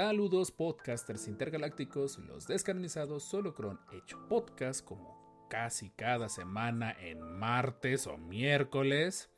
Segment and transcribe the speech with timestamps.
[0.00, 8.16] Saludos podcasters intergalácticos, los descanonizados Solocron hecho podcast como casi cada semana en martes o
[8.16, 9.28] miércoles.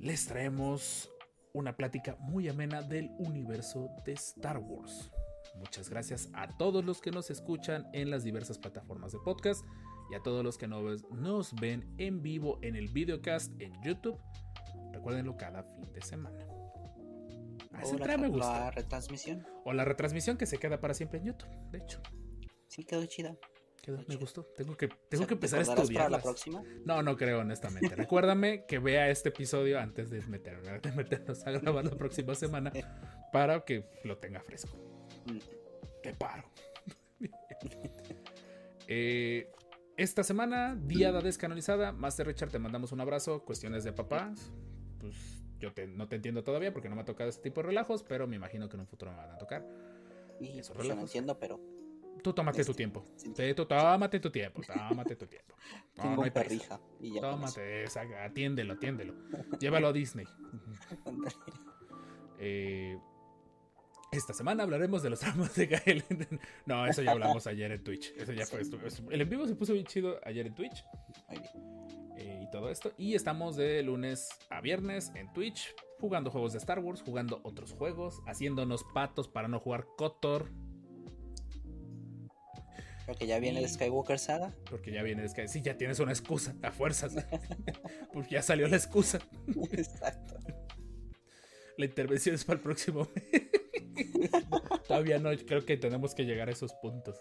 [0.00, 1.12] Les traemos
[1.52, 5.12] una plática muy amena del universo de Star Wars.
[5.54, 9.64] Muchas gracias a todos los que nos escuchan en las diversas plataformas de podcast
[10.10, 14.18] y a todos los que nos ven en vivo en el videocast en YouTube.
[14.92, 16.63] Recuérdenlo cada fin de semana.
[17.74, 18.60] Ah, esa O entrada la, me gusta.
[18.60, 19.46] la retransmisión.
[19.64, 22.00] O la retransmisión que se queda para siempre en YouTube, de hecho.
[22.68, 23.36] Sí, quedó chida.
[23.82, 24.44] Quedó- me gustó.
[24.56, 26.04] Tengo que, O tengo sea, que empezar a ¿te acordarás estudiar.
[26.04, 26.62] para la próxima?
[26.86, 27.94] No, no creo, honestamente.
[27.96, 32.72] Recuérdame que vea este episodio antes de, meter- de meternos a grabar la próxima semana
[33.32, 34.76] para que lo tenga fresco.
[35.26, 35.38] Mm.
[36.02, 36.44] Te paro.
[38.86, 39.50] Eh,
[39.96, 41.92] esta semana, Diada Descanonizada.
[41.92, 43.44] Master Richard, te mandamos un abrazo.
[43.44, 44.50] Cuestiones de papás.
[45.00, 47.68] Pues yo te- no te entiendo todavía porque no me ha tocado este tipo de
[47.68, 49.66] relajos, pero me imagino que en un futuro me van a tocar.
[50.40, 51.60] Y Esos pues, no entiendo, pero
[52.22, 52.82] Tú tómate tu Este,
[53.16, 53.32] sí, sí.
[53.36, 55.54] Sí, tú tómate tu tiempo, tómate tu tiempo.
[55.96, 56.80] No, tengo no hay perrija.
[57.00, 57.30] Y ya eso.
[57.30, 59.14] Tómate, esa, atiéndelo, atiéndelo.
[59.60, 60.26] Llévalo a Disney.
[62.38, 62.98] Eh,
[64.12, 66.04] esta semana hablaremos de los tramos de Gael.
[66.66, 68.12] No, eso ya hablamos ayer en Twitch.
[68.16, 68.62] Eso ya fue.
[69.10, 70.84] El en vivo se puso bien chido ayer en Twitch.
[71.28, 71.73] Muy bien.
[72.54, 72.92] Todo esto.
[72.96, 75.74] Y estamos de lunes a viernes en Twitch.
[75.98, 80.52] Jugando juegos de Star Wars, jugando otros juegos, haciéndonos patos para no jugar Kotor.
[83.06, 84.54] Creo que ya viene Y- el Skywalker Saga.
[84.70, 87.16] Porque ya viene, es que sí, ya tienes una excusa, a fuerzas.
[88.12, 89.18] Porque ya salió la excusa.
[89.72, 90.36] Exacto.
[91.76, 93.08] La intervención es para el próximo.
[94.86, 97.20] Todavía no, creo que tenemos que llegar a esos puntos.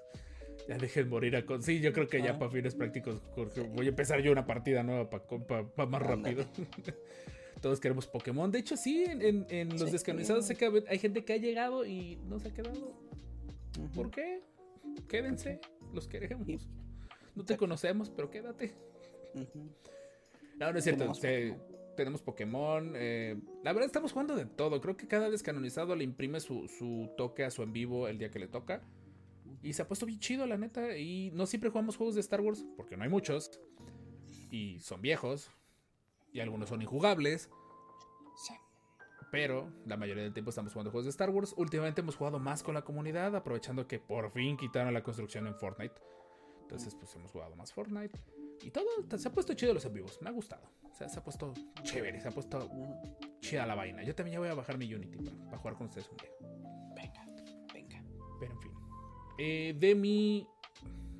[0.67, 1.61] Ya dejen morir a con.
[1.61, 2.39] Sí, yo creo que ya Ah.
[2.39, 6.45] para fines prácticos, Jorge, voy a empezar yo una partida nueva para más rápido.
[7.61, 8.51] Todos queremos Pokémon.
[8.51, 9.91] De hecho, sí, en, en- en los Sí.
[9.91, 12.93] descanonizados que hay gente que ha llegado y no se ha quedado.
[13.95, 14.41] ¿Por qué?
[15.07, 15.59] Quédense,
[15.93, 16.45] los queremos.
[16.45, 16.57] Sí.
[17.35, 18.73] No te conocemos, pero quédate.
[19.33, 19.69] Ujú.
[20.59, 20.99] No, no es cierto.
[20.99, 21.55] Tenemos se-
[21.95, 22.93] tenemos Pokémon.
[22.95, 24.79] eh, la verdad, estamos jugando de todo.
[24.81, 28.29] Creo que cada descanonizado le imprime su, su toque a su en vivo el día
[28.29, 28.81] que le toca.
[29.63, 30.97] Y se ha puesto bien chido, la neta.
[30.97, 33.49] Y no siempre jugamos juegos de Star Wars, porque no hay muchos.
[34.51, 35.49] Y son viejos.
[36.33, 37.49] Y algunos son injugables.
[38.35, 38.53] Sí.
[39.31, 41.53] Pero la mayoría del tiempo estamos jugando juegos de Star Wars.
[41.57, 45.55] Últimamente hemos jugado más con la comunidad, aprovechando que por fin quitaron la construcción en
[45.55, 45.95] Fortnite.
[46.61, 48.19] Entonces, pues hemos jugado más Fortnite.
[48.61, 48.85] Y todo
[49.17, 50.19] se ha puesto chido los en vivos.
[50.21, 50.69] Me ha gustado.
[50.83, 51.53] O sea, se ha puesto
[51.83, 52.95] chévere, se ha puesto Ujú.
[53.39, 54.03] chida la vaina.
[54.03, 56.29] Yo también ya voy a bajar mi Unity para, para jugar con ustedes un día.
[59.45, 60.47] Eh, de mi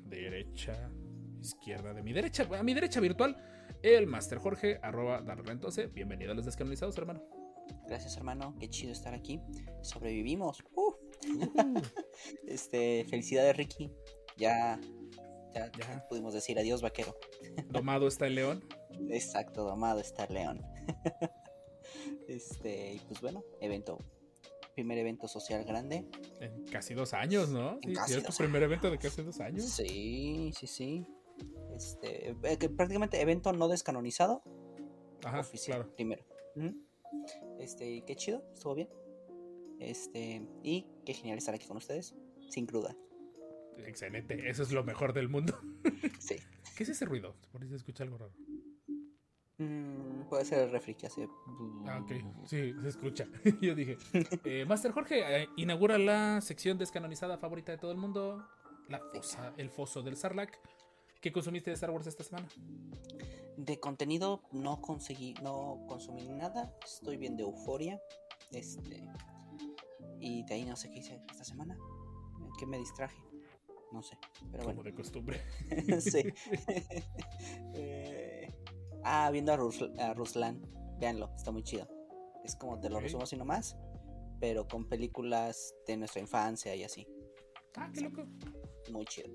[0.06, 0.90] derecha,
[1.42, 3.36] izquierda, de mi derecha, a mi derecha virtual,
[3.82, 5.88] el Master Jorge, arroba Darrentose.
[5.88, 7.22] Bienvenido a los descanonizados, hermano.
[7.86, 8.56] Gracias, hermano.
[8.58, 9.42] Qué chido estar aquí.
[9.82, 10.64] Sobrevivimos.
[10.74, 10.94] Uh.
[12.48, 13.92] Este, felicidades, Ricky.
[14.38, 14.80] Ya,
[15.54, 16.06] ya, Ya.
[16.08, 17.14] pudimos decir adiós, vaquero.
[17.68, 18.64] Domado está el león.
[19.10, 20.62] Exacto, domado está el león.
[22.26, 23.98] Este, y pues bueno, evento.
[24.74, 26.04] Primer evento social grande.
[26.40, 27.78] En casi dos años, ¿no?
[27.82, 29.64] Sí, casi tu primer evento de casi dos años.
[29.64, 31.06] Sí, sí, sí.
[31.76, 34.42] Este, eh, que prácticamente evento no descanonizado.
[35.24, 35.94] Ajá, oficial, claro.
[35.94, 36.24] primero.
[36.56, 36.74] Ujú.
[37.58, 38.88] Este, qué chido, estuvo bien.
[39.80, 42.14] Este, y qué genial estar aquí con ustedes,
[42.48, 42.96] sin cruda.
[43.78, 45.58] Excelente, eso es lo mejor del mundo.
[46.18, 46.36] Sí.
[46.76, 47.36] ¿Qué es ese ruido?
[47.52, 48.32] Por ahí se escucha algo raro.
[49.58, 51.28] Mm, puede ser el refri que hace.
[51.86, 52.12] Ah, ok.
[52.46, 53.26] Sí, se escucha.
[53.62, 53.96] Yo dije.
[54.44, 58.44] eh, Master Jorge, eh, inaugura la sección descanonizada favorita de todo el mundo.
[58.88, 60.54] La fosa, el foso del Sarlacc.
[61.20, 62.46] ¿Qué consumiste de Star Wars esta semana?
[63.56, 66.74] De contenido no conseguí, no consumí nada.
[66.84, 68.00] Estoy bien de euforia.
[68.50, 69.08] Este.
[70.20, 71.78] Y de ahí no sé qué hice esta semana.
[72.58, 73.16] ¿Qué me distraje?
[73.92, 74.18] No sé.
[74.50, 74.82] Pero Como bueno.
[74.82, 75.40] de costumbre.
[76.00, 76.24] sí.
[79.04, 80.60] Ah, viendo a, Rus- a Ruslan.
[80.98, 81.86] Véanlo, está muy chido.
[82.44, 83.76] Es como te lo resumo así nomás.
[84.40, 87.06] Pero con películas de nuestra infancia y así.
[87.76, 88.24] Ah, qué loco.
[88.90, 89.28] Muy chido.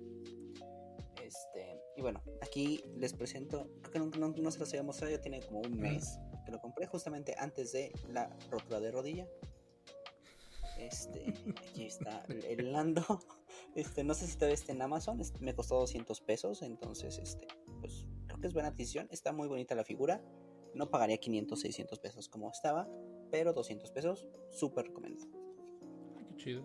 [1.24, 3.69] Este, y bueno, aquí les presento.
[3.81, 6.51] Creo que no, no- no se los había mostrado, ya tiene como un mes que
[6.51, 9.27] lo compré justamente antes de la rotura de rodilla.
[10.77, 11.33] Este,
[11.69, 13.04] aquí está el Lando.
[13.75, 15.19] Este, no sé si todavía está en Amazon.
[15.21, 16.63] este, me costó 200 pesos.
[16.63, 17.48] Entonces, este,
[18.47, 19.07] es buena adquisición.
[19.12, 20.21] Está muy bonita la figura.
[20.74, 22.88] No pagaría 500, 600 pesos como estaba.
[23.31, 25.30] Pero 200 pesos, súper recomendado.
[26.18, 26.63] Qué chido.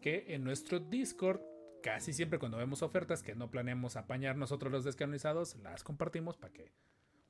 [0.00, 1.40] Que en nuestro Discord,
[1.82, 6.52] casi siempre cuando vemos ofertas que no planeamos apañar nosotros los descanonizados, las compartimos para
[6.52, 6.72] que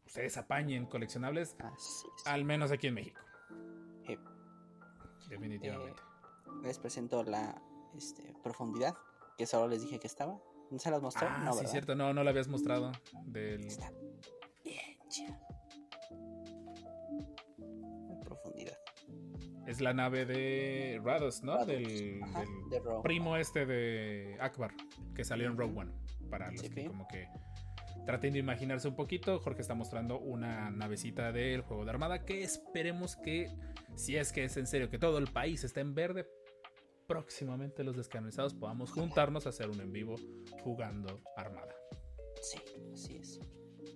[0.05, 1.57] ustedes apañen coleccionables,
[2.25, 3.21] al menos aquí en México.
[4.09, 4.19] Eh,
[5.29, 6.03] Definitivamente.
[6.63, 7.61] les presento la
[7.97, 8.95] este, profundidad.
[9.37, 10.41] Que solo les dije que estaba.
[10.71, 11.27] ¿No se las mostré?
[11.31, 11.71] ah, no, sí, ¿verdad?
[11.73, 11.95] cierto.
[11.95, 12.93] No, no lo habías mostrado.
[13.27, 13.65] Del...
[13.67, 13.91] Está
[14.65, 15.39] bien chida.
[18.09, 18.77] La profundidad.
[19.67, 21.53] Es la nave de Rados, ¿no?
[21.55, 23.03] Rados, Del, ajá, del de Rogue.
[23.03, 24.73] primo este de Akbar,
[25.15, 25.79] que salió en Rogue.
[25.81, 25.93] One.
[26.31, 26.87] Para los Sí, que sí.
[26.89, 27.29] como que
[28.05, 32.43] traten de imaginarse un poquito, Jorge está mostrando una navecita del juego de armada que
[32.45, 33.51] esperemos que,
[33.97, 36.27] si es que es en serio, que todo el país está en verde,
[37.07, 40.17] próximamente los descanonizados podamos juntarnos a hacer un en vivo
[40.63, 41.75] jugando armada.
[42.43, 42.59] Sí,
[42.93, 43.41] así es.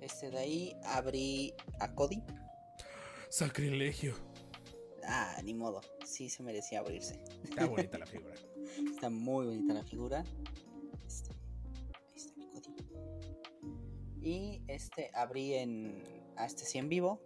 [0.00, 2.22] Este de ahí abrí a Cody.
[3.28, 4.14] Sacrilegio.
[5.04, 5.80] Ah, ni modo.
[6.04, 7.22] Sí se merecía abrirse.
[7.44, 8.34] Está bonita la figura.
[8.94, 10.24] Está muy bonita la figura.
[11.06, 12.74] Este, ahí está mi Cody.
[14.22, 16.02] Y este abrí en
[16.36, 17.20] a este sí en vivo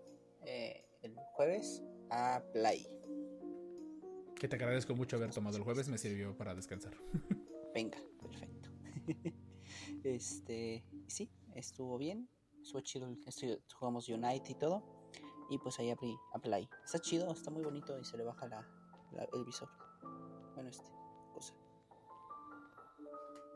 [0.46, 2.88] eh, el jueves a Play.
[4.38, 6.92] Que te agradezco mucho haber tomado el jueves, me sirvió para descansar.
[7.74, 8.68] Venga, perfecto.
[10.04, 12.28] este, sí, estuvo bien.
[12.62, 13.06] Estuvo chido.
[13.06, 14.82] el- estu- jugamos Unite y todo.
[15.50, 16.68] Y pues ahí abrí a Play.
[16.84, 18.60] Está chido, está muy bonito y se le baja la,
[19.12, 19.68] la- el visor.
[20.54, 20.90] Bueno, este,
[21.32, 21.54] cosa.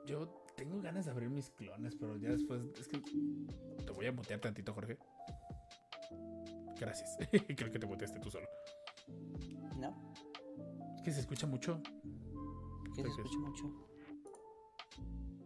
[0.06, 2.62] Yo tengo ganas de abrir mis clones, pero ya después.
[2.80, 2.98] Es que.
[3.84, 4.98] Te voy a mutear tantito, Jorge.
[6.78, 7.16] Gracias.
[7.56, 8.46] Creo que te muteaste tú solo.
[10.98, 11.80] Es que se escucha mucho.
[12.92, 13.72] Que se escucha mucho.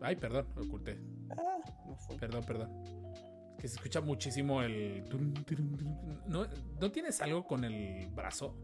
[0.01, 0.99] Ay, perdón, oculté.
[1.31, 2.17] Ah, me fui.
[2.17, 2.71] Perdón, perdón.
[3.51, 5.05] Es que se escucha muchísimo el.
[6.27, 6.47] ¿No,
[6.81, 8.57] ¿No tienes algo con el brazo?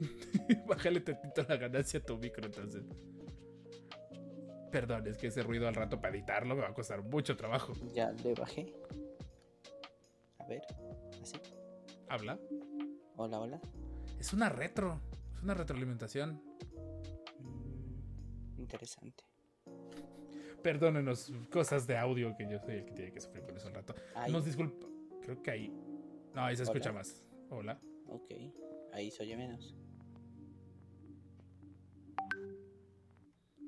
[0.68, 2.84] Bájale tantito la ganancia a tu micro, entonces.
[4.70, 7.72] Perdón, es que ese ruido al rato para editarlo me va a costar mucho trabajo.
[7.94, 8.70] Ya le bajé.
[10.44, 10.62] A ver,
[11.22, 11.36] así.
[12.08, 12.38] Habla.
[13.16, 13.60] Hola, hola.
[14.20, 15.00] Es una retro.
[15.34, 16.42] Es una retroalimentación.
[17.40, 19.24] Mm, interesante.
[20.62, 23.74] Perdónenos, cosas de audio que yo soy el que tiene que sufrir con eso al
[23.74, 23.94] rato.
[24.14, 24.30] Ahí.
[24.32, 24.86] Nos disculpa.
[25.22, 25.72] Creo que ahí.
[26.34, 26.98] No, ahí se escucha Hola.
[26.98, 27.24] más.
[27.50, 27.80] Hola.
[28.08, 28.30] Ok,
[28.92, 29.74] ahí se oye menos.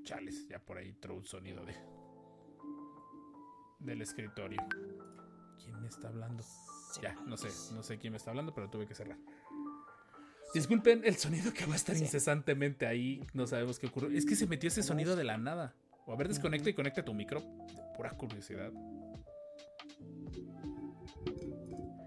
[0.04, 1.74] Chales, ya por ahí entró un sonido de.
[3.80, 4.60] del escritorio.
[5.62, 6.42] ¿Quién me está hablando?
[7.02, 9.18] Ya, no sé, no sé quién me está hablando, pero tuve que cerrar.
[10.54, 13.22] Disculpen el sonido que va a estar incesantemente ahí.
[13.34, 14.16] No sabemos qué ocurrió.
[14.16, 15.74] Es que se metió ese sonido de la nada.
[16.06, 17.40] O a ver, desconecta y conecta tu micro.
[17.40, 18.72] De pura curiosidad.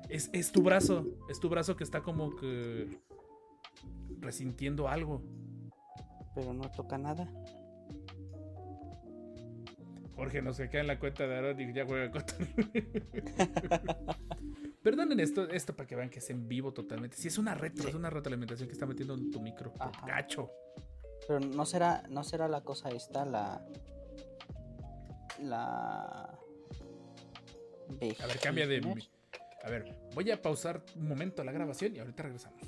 [0.08, 1.06] Es, es tu brazo.
[1.30, 3.00] Es tu brazo que está como que.
[4.20, 5.22] resintiendo algo.
[6.34, 7.30] Pero no toca nada.
[10.20, 12.36] Jorge nos queda en la cuenta de Aaron y ya juega contra.
[14.84, 17.16] Perdonen esto, esto para que vean que es en vivo totalmente.
[17.16, 17.90] Si es una retro, Sí.
[17.90, 19.72] es una retroalimentación que está metiendo en tu micro.
[19.72, 20.06] por Ajá.
[20.08, 20.52] Gacho.
[21.26, 23.66] Pero no será, no será la cosa esta, la.
[25.42, 26.38] La.
[28.20, 28.82] A ver, cambia de.
[29.64, 32.62] A ver, voy a pausar un momento la grabación y ahorita regresamos.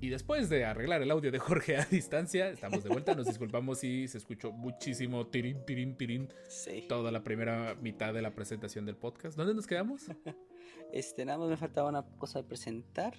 [0.00, 3.14] Y después de arreglar el audio de Jorge a distancia, estamos de vuelta.
[3.14, 6.86] Nos disculpamos si se escuchó muchísimo tirín, tirín, tirín Sí.
[6.88, 9.36] toda la primera mitad de la presentación del podcast.
[9.36, 10.06] ¿Dónde nos quedamos?
[10.92, 13.14] Este, nada más me faltaba una cosa de presentar.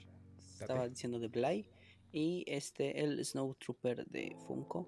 [0.59, 1.69] Estaba diciendo de Bly.
[2.11, 4.87] Y este, el Snow Trooper de Funko.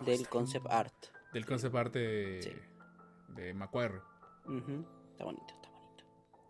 [0.00, 0.76] Ah, del concept bien.
[0.76, 0.94] art.
[1.32, 2.50] Del concept art de, Sí.
[3.34, 4.00] de Macquarie.
[4.44, 6.04] Ujú, Está bonito, está bonito.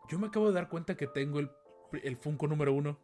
[0.09, 1.49] Yo me acabo de dar cuenta que tengo el,
[2.03, 2.99] el Funko número uno.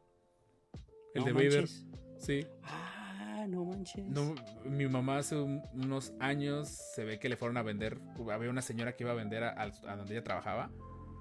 [1.15, 1.53] El No de Vader.
[1.61, 1.87] manches.
[2.19, 2.47] Sí.
[2.63, 4.07] Ah, no manches.
[4.07, 7.99] No, mi mamá hace un- unos años se ve que le fueron a vender.
[8.33, 10.71] Había una señora que iba a vender a, a donde ella trabajaba.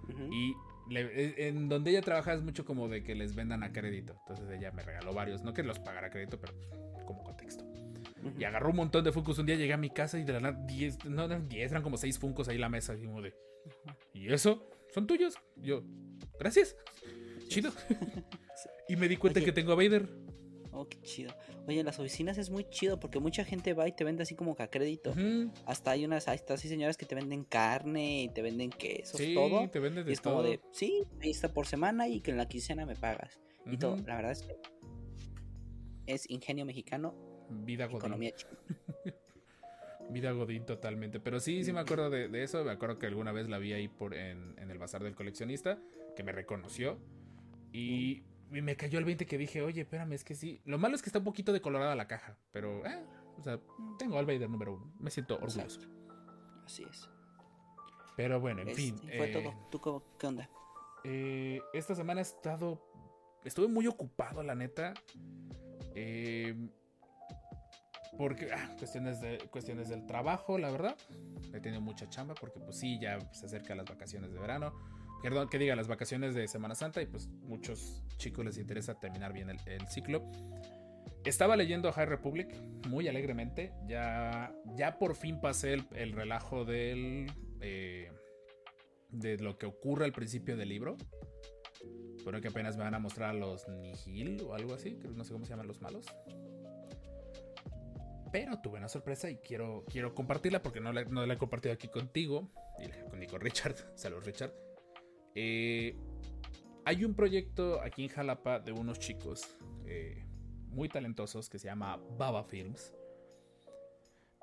[0.09, 0.33] Ujú.
[0.33, 0.53] Y
[0.89, 4.15] le- en donde ella trabaja es mucho como de que les vendan a crédito.
[4.27, 5.43] Entonces ella me regaló varios.
[5.43, 6.53] No que los pagara a crédito, pero
[7.05, 7.63] como contexto.
[7.63, 8.33] Ujú.
[8.37, 9.39] Y agarró un montón de Funkos.
[9.39, 11.83] Un día llegué a mi casa y de la nada 10, no eran 10, eran
[11.83, 12.95] como 6 Funkos ahí en la mesa.
[12.95, 13.33] Y como de,
[14.13, 14.69] ¿y eso?
[14.93, 15.35] ¿Son tuyos?
[15.55, 15.83] Yo,
[16.39, 16.75] gracias.
[17.47, 17.71] Chido.
[18.87, 19.45] y me di cuenta Oye.
[19.45, 20.09] que tengo a Vader.
[20.71, 21.33] Oh, qué chido.
[21.67, 24.35] Oye, en las oficinas es muy chido porque mucha gente va y te vende así
[24.35, 25.11] como que a crédito.
[25.11, 25.51] Ujú.
[25.65, 29.19] Hasta hay unas, hay estas sí señoras que te venden carne y te venden quesos,
[29.19, 29.67] Sí, todo.
[29.69, 32.37] te venden de Y es como de, sí, ahí está por semana y que en
[32.37, 33.39] la quincena me pagas.
[33.65, 33.97] Y todo.
[34.05, 34.55] La verdad es que
[36.05, 37.13] es ingenio mexicano,
[37.49, 37.97] Vida godín.
[37.97, 38.51] economía china.
[40.09, 41.19] Vida Godín totalmente.
[41.19, 42.63] Pero sí, sí me acuerdo de, de eso.
[42.63, 45.79] Me acuerdo que alguna vez la vi ahí por en, en el bazar del coleccionista,
[46.15, 46.97] que me reconoció.
[47.71, 50.61] Y, y me cayó el 20 que dije, oye, espérame, es que sí.
[50.65, 52.37] Lo malo es que está un poquito decolorada la caja.
[52.51, 53.05] Pero, eh,
[53.37, 53.59] o sea,
[53.97, 54.93] tengo al Vader número uno.
[54.99, 55.61] Me siento orgulloso.
[55.61, 55.87] Exacto.
[56.65, 57.09] Así es.
[58.15, 58.97] Pero bueno, en fin.
[58.97, 59.67] fue eh, todo.
[59.71, 60.49] ¿Tú cómo- qué onda?
[61.03, 62.81] eh, esta semana he estado.
[63.45, 64.93] Estuve muy ocupado, la neta.
[65.95, 66.53] Eh,
[68.17, 70.97] porque, ah, cuestiones, de, cuestiones del trabajo, la verdad.
[71.53, 74.73] He tenido mucha chamba porque, pues sí, ya se acercan las vacaciones de verano.
[75.21, 77.01] Perdón, que diga, las vacaciones de Semana Santa.
[77.01, 80.23] Y pues muchos chicos les interesa terminar bien el, ciclo.
[81.25, 82.55] Estaba leyendo High Republic
[82.87, 83.73] muy alegremente.
[83.87, 87.31] Ya, ya por fin pasé el, el relajo del.
[87.61, 88.11] eh,
[89.11, 90.95] de lo que ocurre al principio del libro.
[92.23, 95.23] Pero que apenas me van a mostrar a los Nihil o algo así, que no
[95.23, 96.05] sé cómo se llaman los malos.
[98.31, 101.73] Pero tuve una sorpresa y quiero, quiero compartirla porque no la, no la he compartido
[101.73, 103.75] aquí contigo, y la- ni con Richard.
[103.95, 104.53] Saludos, Richard.
[105.41, 105.95] Eh,
[106.83, 110.25] hay un proyecto aquí en Jalapa de unos chicos eh,
[110.67, 112.93] muy talentosos que se llama Baba Films.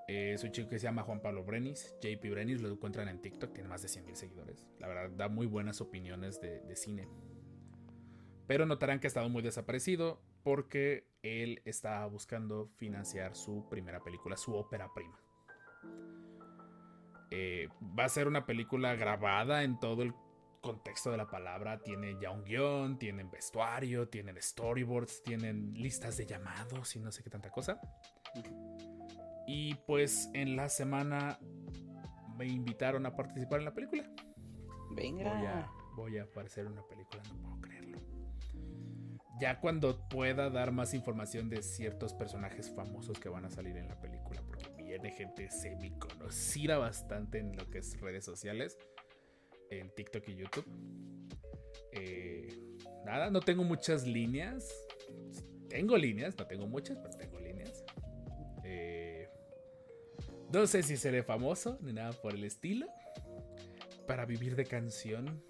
[0.08, 3.20] Eh, es un chico que se llama Juan Pablo Brenis, JP Brenis, lo encuentran en
[3.20, 4.66] TikTok, tiene más de 100 mil seguidores.
[4.78, 7.06] La verdad, da muy buenas opiniones de, de cine.
[8.46, 14.38] Pero notarán que ha estado muy desaparecido porque él está buscando financiar su primera película,
[14.38, 15.20] su ópera prima.
[17.30, 20.14] Eh, va a ser una película grabada en todo el
[20.66, 21.78] contexto de la palabra.
[21.78, 27.22] Tiene ya un guion, tienen vestuario, tienen storyboards, tienen listas de llamados y no sé
[27.22, 27.80] qué tanta cosa.
[29.46, 31.38] Y pues en la semana
[32.36, 34.10] me invitaron a participar en la película.
[34.90, 35.32] Venga.
[35.32, 38.00] Voy a, voy a aparecer en una película, no puedo creerlo.
[39.40, 43.86] Ya cuando pueda dar más información de ciertos personajes famosos que van a salir en
[43.86, 48.76] la película, porque viene gente semi conocida bastante en lo que es redes sociales,
[49.70, 50.66] en TikTok y YouTube.
[51.92, 52.48] Eh,
[53.04, 54.68] nada, no tengo muchas líneas.
[55.68, 57.84] Tengo líneas, no tengo muchas, pero tengo líneas.
[58.64, 59.28] Eh,
[60.52, 62.86] no sé si seré famoso ni nada por el estilo.
[64.06, 65.42] Para vivir de canción.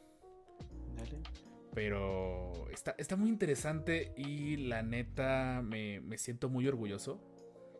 [0.94, 1.20] Dale.
[1.74, 7.20] Pero está, está muy interesante y la neta me, me siento muy orgulloso.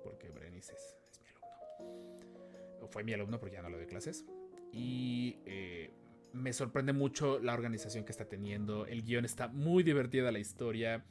[0.04, 2.82] Porque Brenis es, es mi alumno.
[2.82, 4.26] O fue mi alumno porque ya no le doy clases.
[4.70, 5.90] Y eh,
[6.36, 8.86] me sorprende mucho la organización que está teniendo.
[8.86, 11.04] El guion está muy divertida la historia.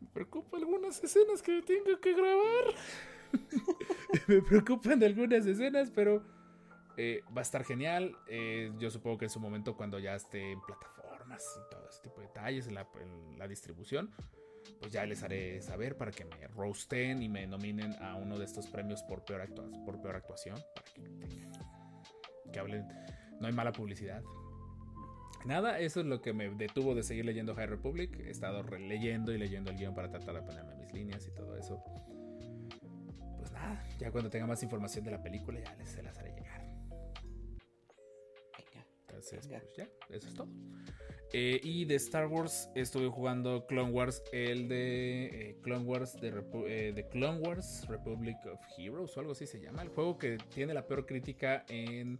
[0.00, 2.74] Me preocupa algunas escenas que tengo que grabar.
[4.28, 6.22] me preocupan algunas escenas, pero
[6.96, 8.16] eh, va a estar genial.
[8.28, 12.00] Eh, yo supongo que en su momento, cuando ya esté en plataformas y todo ese
[12.02, 12.86] tipo de detalles, en la,
[13.36, 14.10] la distribución,
[14.80, 18.44] pues ya les haré saber para que me roasten y me nominen a uno de
[18.44, 20.56] estos premios por peor, actua- por peor actuación.
[20.74, 22.86] Para que, que hablen.
[23.44, 24.24] No hay mala publicidad.
[25.44, 28.18] Nada, eso es lo que me detuvo de seguir leyendo High Republic.
[28.20, 31.54] He estado releyendo y leyendo el guion para tratar de ponerme mis líneas y todo
[31.58, 31.84] eso.
[33.36, 36.32] Pues nada, ya cuando tenga más información de la película ya les se las haré
[36.32, 36.64] llegar.
[39.08, 40.48] Entonces, pues ya, eso es todo.
[41.34, 46.32] Eh, y de Star Wars estuve jugando Clone Wars, el de eh, Clone Wars de,
[46.32, 49.82] Repu- eh, de Clone Wars Republic of Heroes o algo así se llama.
[49.82, 52.18] El juego que tiene la peor crítica en,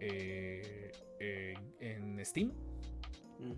[0.00, 2.52] eh, eh, en Steam.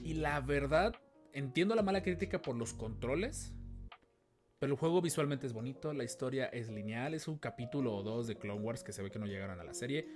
[0.03, 0.95] Y la verdad,
[1.33, 3.53] entiendo la mala crítica por los controles.
[4.59, 8.27] Pero el juego visualmente es bonito, la historia es lineal, es un capítulo o dos
[8.27, 10.09] de Clone Wars que se ve que no llegaron a la serie.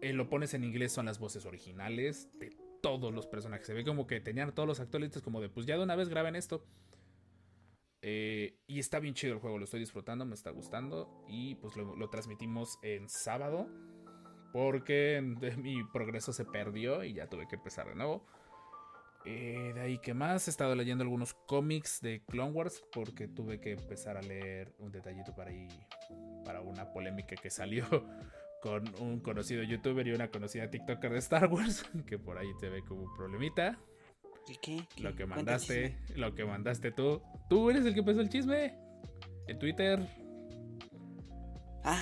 [0.00, 3.66] Eh, lo pones en inglés, son las voces originales de todos los personajes.
[3.66, 6.08] Se ve como que tenían todos los actores como de, pues ya de una vez
[6.08, 6.64] graben esto.
[8.00, 11.24] Eh, y está bien chido el juego, lo estoy disfrutando, me está gustando.
[11.28, 13.68] Y pues lo, lo transmitimos en sábado.
[14.52, 15.20] Porque
[15.56, 18.26] mi progreso se perdió y ya tuve que empezar de nuevo.
[19.24, 20.48] Eh, de ahí, ¿qué más?
[20.48, 24.90] He estado leyendo algunos cómics de Clone Wars porque tuve que empezar a leer un
[24.90, 25.68] detallito para ahí,
[26.44, 27.86] para una polémica que salió
[28.62, 32.68] con un conocido youtuber y una conocida TikToker de Star Wars, que por ahí te
[32.68, 33.78] ve como un problemita.
[34.46, 35.02] ¿Qué, qué, qué?
[35.02, 37.22] Lo que mandaste, lo que mandaste tú.
[37.48, 38.76] Tú eres el que empezó el chisme.
[39.46, 40.00] En Twitter.
[41.84, 42.00] Ah,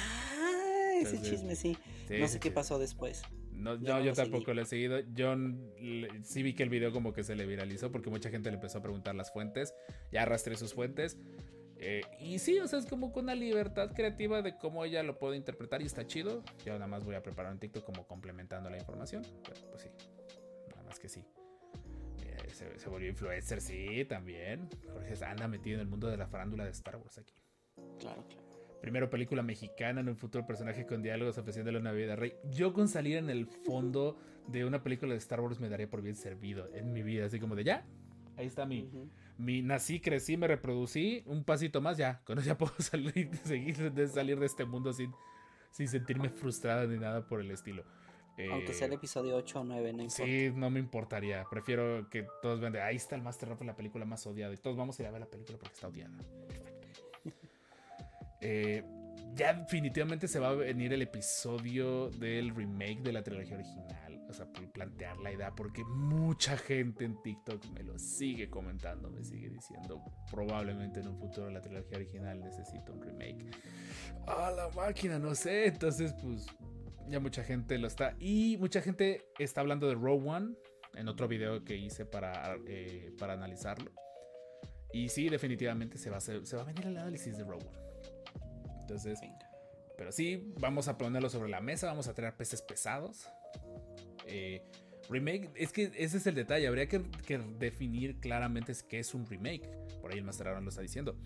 [1.00, 1.76] ese Entonces, chisme sí.
[2.14, 2.54] Sí, no sí, sé qué sí.
[2.54, 3.22] pasó después.
[3.52, 4.54] No, Yo no, tampoco seguí.
[4.56, 5.00] lo he seguido.
[5.12, 8.50] Yo le- sí vi que el video como que se le viralizó porque mucha gente
[8.50, 9.74] le empezó a preguntar las fuentes.
[10.10, 11.18] Ya arrastré sus fuentes.
[11.82, 15.18] Eh, y sí, o sea, es como con una libertad creativa de cómo ella lo
[15.18, 16.42] puede interpretar y está chido.
[16.64, 19.22] Yo nada más voy a preparar un TikTok como complementando la información.
[19.44, 19.88] Pero pues sí,
[20.70, 21.24] nada más que sí.
[22.22, 24.68] Eh, se, se volvió influencer, sí, también.
[24.92, 27.34] Jorge anda metido en el mundo de la farándula de Star Wars aquí.
[27.98, 28.49] Claro, claro.
[28.80, 32.32] Primero película mexicana en un futuro personaje con diálogos ofreciéndole una vida rey.
[32.50, 36.00] Yo con salir en el fondo de una película de Star Wars me daría por
[36.02, 37.26] bien servido en mi vida.
[37.26, 37.84] Así como de ya,
[38.36, 39.08] ahí está mi, Ujú.
[39.38, 41.22] mi nací, crecí, me reproducí.
[41.26, 42.22] Un pasito más ya.
[42.24, 45.12] Con eso ya puedo salir, seguir de salir de este mundo sin,
[45.70, 47.84] sin sentirme frustrada ni nada por el estilo.
[48.50, 50.24] Aunque sea el Eh, episodio 8 o 9, no importa.
[50.24, 51.44] Sí, no me importaría.
[51.50, 54.54] Prefiero que todos vean de ahí está el Master of la película más odiada.
[54.54, 56.16] Y todos vamos a ir a ver la película porque está odiada.
[56.48, 56.79] Perfecto.
[58.40, 58.82] Eh,
[59.34, 64.26] ya definitivamente se va a venir el episodio del remake de la trilogía original.
[64.28, 69.10] O sea, por plantear la idea, porque mucha gente en TikTok me lo sigue comentando,
[69.10, 73.50] me sigue diciendo, probablemente en un futuro la trilogía original necesita un remake.
[74.28, 75.66] A la máquina, no sé.
[75.66, 76.46] Entonces, pues,
[77.08, 78.14] ya mucha gente lo está.
[78.20, 80.54] Y mucha gente está hablando de Row One
[80.94, 83.90] en otro video que hice para, eh, para analizarlo.
[84.92, 87.58] Y sí, definitivamente se va, a hacer- se va a venir el análisis de Row
[87.58, 87.89] One.
[88.90, 89.48] Entonces, Venga.
[89.96, 93.28] pero sí, vamos a ponerlo sobre la mesa, vamos a traer peces pesados.
[94.26, 94.64] Eh,
[95.08, 99.26] remake, es que ese es el detalle, habría que, que definir claramente qué es un
[99.26, 99.70] remake.
[100.00, 101.16] Por ahí el Master Aaron lo está diciendo.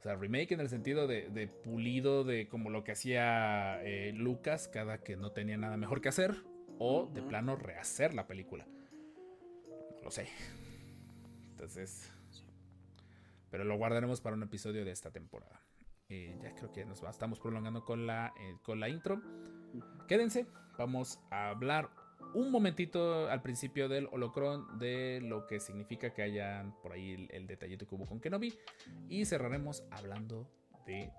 [0.00, 4.12] O sea, remake en el sentido de, de pulido, de como lo que hacía eh,
[4.12, 6.34] Lucas cada que no tenía nada mejor que hacer,
[6.78, 8.66] o de plano rehacer la película.
[9.98, 10.26] No lo sé.
[11.50, 12.10] Entonces,
[13.50, 15.63] pero lo guardaremos para un episodio de esta temporada.
[16.14, 19.20] Eh, ya creo que nos va- estamos prolongando con la, eh, con la intro.
[20.06, 20.46] Quédense,
[20.78, 21.90] vamos a hablar
[22.34, 27.28] un momentito al principio del holocron de lo que significa que hayan por ahí el,
[27.32, 28.54] el detallito que hubo con Kenobi
[29.08, 30.48] y cerraremos hablando
[30.86, 31.10] de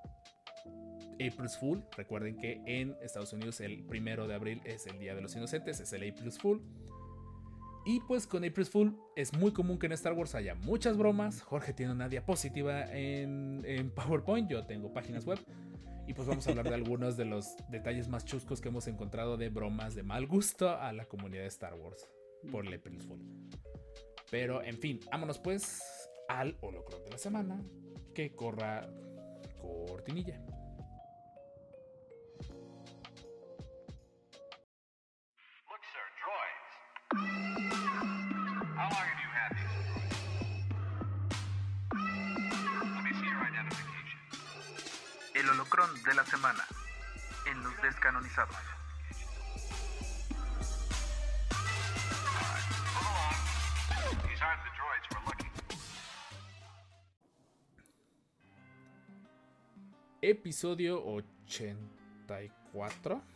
[1.15, 1.83] April's Fool.
[1.97, 5.79] Recuerden que en Estados Unidos el primero de abril es el Día de los Inocentes,
[5.81, 6.61] es el April's Fool.
[7.85, 11.43] Y pues con April's Fool es muy común que en Star Wars haya muchas bromas.
[11.43, 15.37] Jorge tiene una diapositiva en, en PowerPoint, yo tengo páginas web.
[16.07, 19.37] Y pues vamos a hablar de algunos de los detalles más chuscos que hemos encontrado
[19.37, 22.09] de bromas de mal gusto a la comunidad de Star Wars
[22.51, 23.21] por April's Fool.
[24.31, 27.63] Pero en fin, vámonos pues al holocron de la semana.
[28.15, 28.89] Que corra
[29.61, 30.41] cortinilla.
[45.33, 46.63] El holocron de la semana
[47.45, 48.55] en los descanonizados.
[60.21, 63.34] Episodio 84.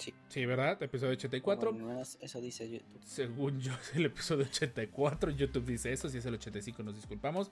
[0.00, 0.14] Sí.
[0.28, 0.82] Sí, ¿verdad?
[0.82, 1.72] Episodio 84.
[1.72, 3.00] Bueno, eso dice YouTube.
[3.04, 5.30] Según yo es el episodio 84.
[5.30, 6.08] YouTube dice eso.
[6.08, 7.50] Si es el 85 nos disculpamos.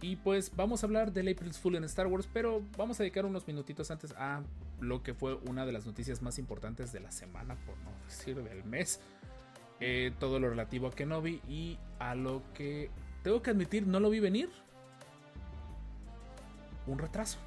[0.00, 2.26] Y pues vamos a hablar del April's Fool en Star Wars.
[2.32, 4.42] Pero vamos a dedicar unos minutitos antes a
[4.80, 7.56] lo que fue una de las noticias más importantes de la semana.
[7.66, 9.00] Por no decir del mes.
[9.80, 11.42] Eh, todo lo relativo a Kenobi.
[11.46, 12.90] Y a lo que
[13.22, 14.48] tengo que admitir no lo vi venir.
[16.86, 17.38] Un retraso.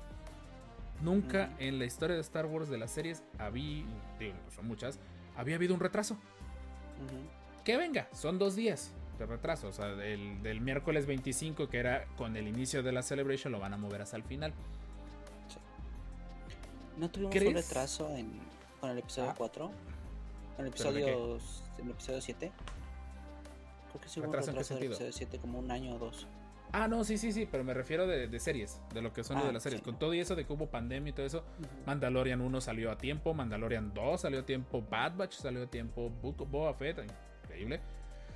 [1.01, 3.83] Nunca en la historia de Star Wars de las series había,
[4.19, 4.99] digo, son muchas,
[5.35, 6.17] había habido un retraso.
[7.63, 9.67] Que venga, son dos días de retraso.
[9.67, 13.59] O sea, del, del miércoles 25, que era con el inicio de la celebration, lo
[13.59, 14.53] van a mover hasta el final.
[16.97, 17.49] ¿No tuvimos ¿Crees?
[17.49, 18.39] un retraso en,
[18.79, 19.35] con el episodio Ah.
[19.37, 19.71] 4?
[20.57, 21.39] ¿Con el ¿Pero de episodio,
[21.79, 22.51] en el episodio 7?
[23.89, 26.27] Creo que sí hubo un ¿Retraso del episodio 7 como un año o dos.
[26.73, 29.37] Ah, no, sí, sí, sí, pero me refiero de, de series, de lo que son
[29.37, 29.79] Ah, de las series.
[29.81, 29.85] sí.
[29.85, 31.43] Con todo y eso de que hubo pandemia y todo eso,
[31.85, 36.09] Mandalorian 1 salió a tiempo, Mandalorian 2 salió a tiempo, Bad Batch salió a tiempo,
[36.09, 36.99] Book of Boba Fett,
[37.43, 37.81] increíble,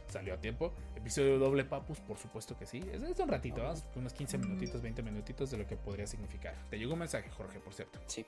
[0.08, 0.74] salió a tiempo.
[0.96, 2.80] Episodio doble Papus, por supuesto que sí.
[2.92, 3.86] Es, es un ratito, ¿vas?
[3.96, 6.56] unos 15 minutitos, 20 minutitos de lo que podría significar.
[6.70, 8.00] Te llegó un mensaje, Jorge, por cierto.
[8.08, 8.26] Sí.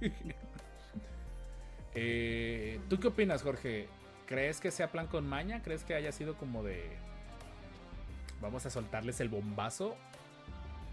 [1.94, 3.88] Eh, ¿Tú qué opinas, Jorge?
[4.26, 5.60] ¿Crees que sea plan con maña?
[5.62, 6.88] ¿Crees que haya sido como de...
[8.40, 9.96] Vamos a soltarles el bombazo?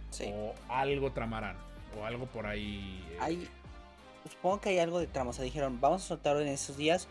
[0.10, 0.26] Sí.
[0.34, 1.56] ¿O algo tramarán?
[2.00, 3.04] ¿O algo por ahí?
[3.12, 3.50] eh, Hay,
[4.30, 5.30] supongo que hay algo de trama.
[5.32, 7.08] O sea, dijeron, vamos a soltarlo en esos días.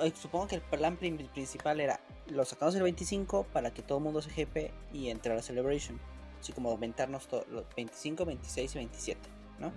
[0.00, 4.04] Eh, Supongo que el plan principal era, lo sacamos el 25 para que todo el
[4.04, 6.00] mundo se jepe y entre a la celebration.
[6.40, 9.20] Así como aumentarnos todo, los 25, 26 y 27,
[9.58, 9.72] ¿no?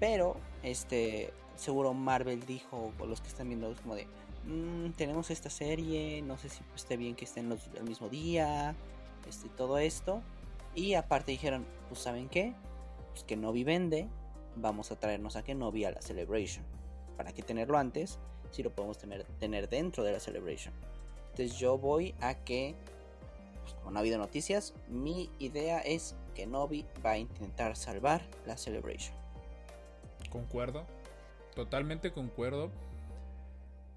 [0.00, 4.06] Pero, este, seguro Marvel dijo, o los que están viendo, es como de,
[4.46, 8.74] "Mm, tenemos esta serie, no sé si esté bien que estén los, el mismo día,
[9.28, 10.22] este, todo esto.
[10.74, 12.54] Y aparte dijeron, pues saben qué,
[13.10, 14.08] pues que Novi vende,
[14.56, 16.64] vamos a traernos a que Novi a la Celebration.
[17.16, 18.18] ¿Para qué tenerlo antes
[18.50, 20.74] si lo podemos tener, tener dentro de la Celebration?
[21.30, 22.74] Entonces yo voy a que,
[23.62, 28.22] pues, como no ha habido noticias, mi idea es que Novi va a intentar salvar
[28.46, 29.14] la Celebration.
[30.30, 30.84] Concuerdo.
[31.54, 32.70] Totalmente concuerdo.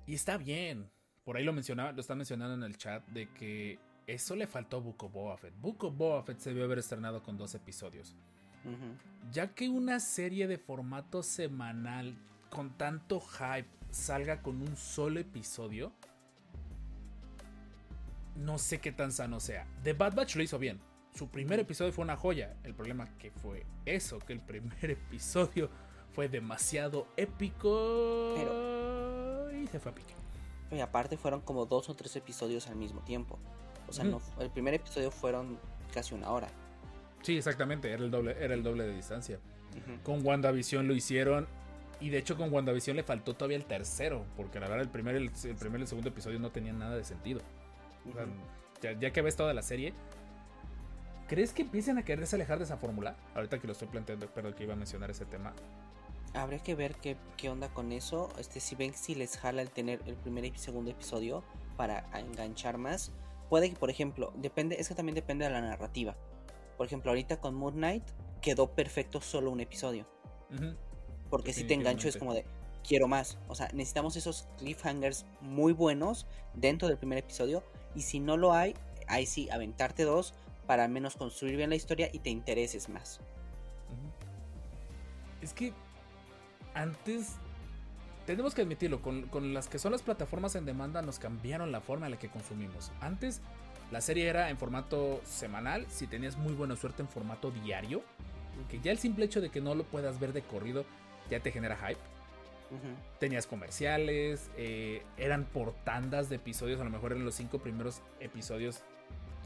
[0.09, 0.89] Y está bien.
[1.23, 4.77] Por ahí lo mencionaba, lo están mencionando en el chat de que eso le faltó
[4.77, 5.53] a Book of Boba Fett.
[5.61, 8.15] Book of Boba Fett se debió haber estrenado con dos episodios.
[9.31, 12.17] Ya que una serie de formato semanal
[12.49, 15.93] con tanto hype salga con un solo episodio,
[18.35, 19.67] no sé qué tan sano sea.
[19.83, 20.79] The Bad Batch lo hizo bien.
[21.13, 22.57] Su primer episodio fue una joya.
[22.63, 25.69] El problema que fue eso, que el primer episodio
[26.13, 29.18] fue demasiado épico
[29.63, 30.13] y se fue a pique.
[30.71, 33.39] Y aparte fueron como dos o tres episodios al mismo tiempo.
[33.87, 35.57] O sea, no, fu- el primer episodio fueron
[35.93, 36.47] casi una hora.
[37.23, 39.39] Sí, exactamente, era el doble, era el doble de distancia.
[40.03, 41.47] Con WandaVision lo hicieron.
[42.01, 44.25] Y de hecho con WandaVision le faltó todavía el tercero.
[44.37, 46.95] Porque la verdad el primer, el, el primer y el segundo episodio no tenían nada
[46.95, 47.41] de sentido.
[48.09, 48.31] O sea, Ujú.
[48.81, 49.93] ya, ya que ves toda la serie.
[51.27, 53.15] ¿Crees que empiecen a quererse alejar de esa fórmula?
[53.35, 55.53] Ahorita que lo estoy planteando, perdón que iba a mencionar ese tema.
[56.33, 58.29] Habría que ver qué, qué onda con eso.
[58.37, 61.43] Este, si ven si les jala el tener el primer y segundo episodio
[61.75, 63.11] para enganchar más.
[63.49, 66.15] Puede que, por ejemplo, depende, es que también depende de la narrativa.
[66.77, 68.03] Por ejemplo, ahorita con Moon Knight
[68.41, 70.05] quedó perfecto solo un episodio.
[71.29, 72.45] Porque si te engancho es como de
[72.87, 73.37] quiero más.
[73.47, 77.63] O sea, necesitamos esos cliffhangers muy buenos dentro del primer episodio.
[77.95, 78.75] Y si no lo hay,
[79.07, 80.33] ahí sí, aventarte dos
[80.67, 83.19] para al menos construir bien la historia y te intereses más.
[85.41, 85.73] Es que
[86.81, 87.35] antes,
[88.25, 91.81] tenemos que admitirlo, con, con las que son las plataformas en demanda nos cambiaron la
[91.81, 92.91] forma en la que consumimos.
[93.01, 93.41] Antes
[93.91, 98.03] la serie era en formato semanal, si tenías muy buena suerte en formato diario,
[98.69, 100.85] que ya el simple hecho de que no lo puedas ver de corrido
[101.29, 101.99] ya te genera hype.
[103.19, 108.01] Tenías comerciales, eh, eran por tandas de episodios, a lo mejor en los cinco primeros
[108.19, 108.83] episodios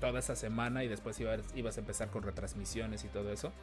[0.01, 3.53] toda esa semana y después ibas, ibas a empezar con retransmisiones y todo eso.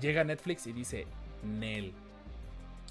[0.00, 1.06] Llega Netflix y dice,
[1.42, 1.92] Nel,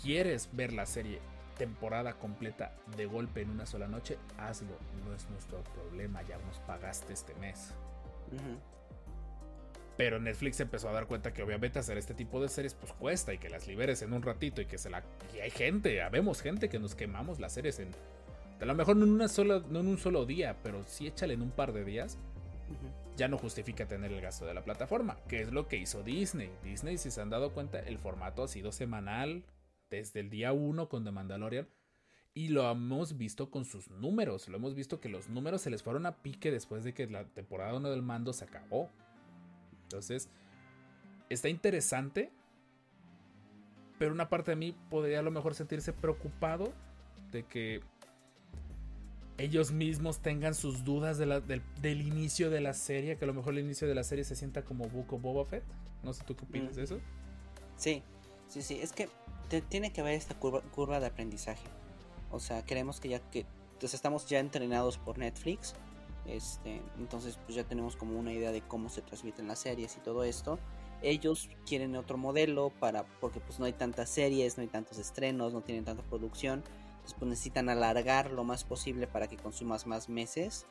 [0.02, 1.20] ¿quieres ver la serie
[1.58, 4.18] temporada completa de golpe en una sola noche?
[4.38, 7.74] Hazlo, no es nuestro problema, ya nos pagaste este mes.
[9.98, 13.34] Pero Netflix empezó a dar cuenta que obviamente hacer este tipo de series pues cuesta
[13.34, 15.04] y que las liberes en un ratito y que se la...
[15.34, 17.90] Y hay gente, habemos gente que nos quemamos las series en...
[18.60, 21.34] A lo mejor no en, una sola, no en un solo día, pero sí échale
[21.34, 22.18] en un par de días.
[23.16, 26.52] Ya no justifica tener el gasto de la plataforma, que es lo que hizo Disney.
[26.64, 29.44] Disney, si se han dado cuenta, el formato ha sido semanal
[29.98, 31.68] desde el día 1 con The Mandalorian.
[32.34, 34.48] Y lo hemos visto con sus números.
[34.50, 37.24] Lo hemos visto que los números se les fueron a pique después de que la
[37.26, 38.90] temporada 1 del mando se acabó.
[39.84, 40.30] Entonces,
[41.30, 42.32] está interesante.
[43.98, 46.74] Pero una parte de mí podría a lo mejor sentirse preocupado
[47.32, 47.80] de que
[49.38, 53.18] ellos mismos tengan sus dudas de la- del, del inicio de la serie.
[53.18, 55.64] Que a lo mejor el inicio de la serie se sienta como of Boba Fett.
[56.04, 57.00] No sé tú qué opinas de eso.
[57.78, 58.04] Sí,
[58.48, 58.80] sí, sí.
[58.82, 59.10] Es que
[59.50, 61.66] te- tiene que haber esta curva, curva de aprendizaje.
[62.32, 63.46] O sea, queremos que ya que
[63.80, 65.76] pues, estamos ya entrenados por Netflix.
[66.26, 70.00] Este, entonces pues ya tenemos como una idea de cómo se transmiten las series y
[70.00, 70.58] todo esto.
[71.04, 75.54] Ellos quieren otro modelo para porque pues no hay tantas series, no hay tantos estrenos,
[75.54, 76.64] no tienen tanta producción.
[76.96, 80.66] Entonces pues necesitan alargar lo más posible para que consumas más meses.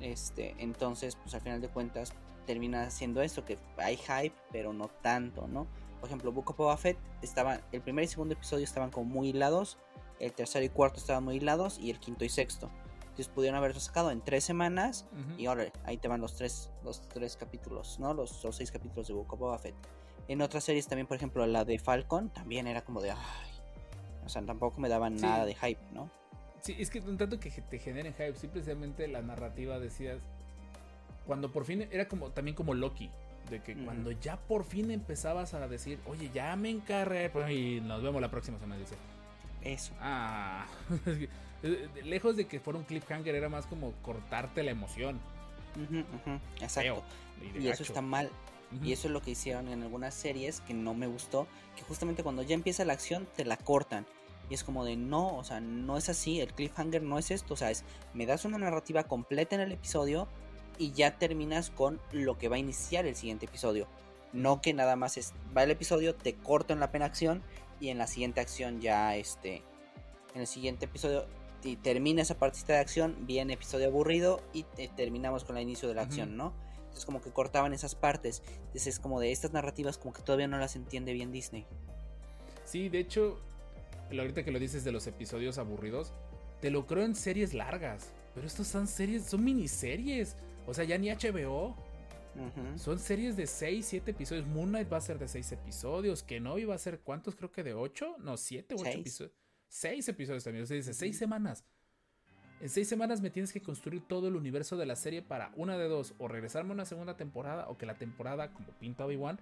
[0.00, 2.12] Este, entonces pues al final de cuentas
[2.46, 5.66] termina siendo esto que hay hype, pero no tanto, ¿no?
[6.00, 9.28] Por ejemplo, Book of Boba Fett estaban, el primer y segundo episodio estaban como muy
[9.30, 9.78] hilados,
[10.20, 12.70] el tercero y cuarto estaban muy hilados y el quinto y sexto.
[13.00, 15.06] Entonces pudieron haberlo sacado en tres semanas
[15.36, 18.14] y ahora ahí te van los tres, los tres capítulos, ¿no?
[18.14, 19.74] Los, los seis capítulos de Book of Boba Fett.
[20.28, 23.50] En otras series también, por ejemplo, la de Falcon, también era como de, ay,
[24.24, 25.22] o sea, tampoco me daban Sí.
[25.22, 26.08] nada de hype, ¿no?
[26.60, 30.18] Sí, es que tanto que te generen hype, simplemente la narrativa decías.
[31.26, 33.10] Cuando por fin era como también como Loki,
[33.50, 38.02] de que cuando ya por fin empezabas a decir, oye, ya me encarré, y nos
[38.02, 38.80] vemos la próxima semana.
[38.80, 38.96] Dice,
[39.62, 39.92] Eso.
[40.00, 40.66] ah,
[41.62, 45.20] eh, lejos de que fuera un cliffhanger, era más como cortarte la emoción.
[45.76, 46.80] Ujú, ujú, Exacto.
[46.80, 47.02] Feo
[47.54, 48.30] y Y eso está mal.
[48.82, 52.22] Y eso es lo que hicieron en algunas series que no me gustó, que justamente
[52.22, 54.06] cuando ya empieza la acción te la cortan.
[54.50, 57.54] Y es como de no, o sea, no es así, el cliffhanger no es esto,
[57.54, 60.28] o sea, es me das una narrativa completa en el episodio
[60.78, 63.86] y ya terminas con lo que va a iniciar el siguiente episodio.
[64.32, 67.42] No que nada más es, va el episodio, te corto en la pena acción
[67.80, 69.62] y en la siguiente acción ya este
[70.34, 71.26] en el siguiente episodio
[71.64, 75.88] y termina esa partita de acción, viene episodio aburrido y te- terminamos con el inicio
[75.88, 76.52] de la acción, ¿no?
[76.80, 78.42] Entonces como que cortaban esas partes.
[78.58, 81.66] Entonces es como de estas narrativas como que todavía no las entiende bien Disney.
[82.64, 83.40] Sí, de hecho,
[84.10, 86.12] ahorita que lo dices de los episodios aburridos,
[86.60, 88.10] te lo creo en series largas.
[88.34, 90.36] Pero estos son series, son miniseries.
[90.68, 91.74] O sea, ya ni HBO.
[92.76, 94.46] Son series de 6, 7 episodios.
[94.46, 96.22] Moon Knight va a ser de 6 episodios.
[96.22, 97.34] Kenobi va a ser, ¿cuántos?
[97.34, 98.16] Creo que de 8.
[98.18, 98.96] No, 7 u 8 Seis.
[99.00, 99.32] episodios.
[99.68, 100.62] 6 episodios también.
[100.64, 101.64] O sea, dice 6 semanas.
[102.60, 105.78] En 6 semanas me tienes que construir todo el universo de la serie para una
[105.78, 106.14] de dos.
[106.18, 107.66] O regresarme a una segunda temporada.
[107.68, 109.40] O que la temporada, como pinta Obi-Wan,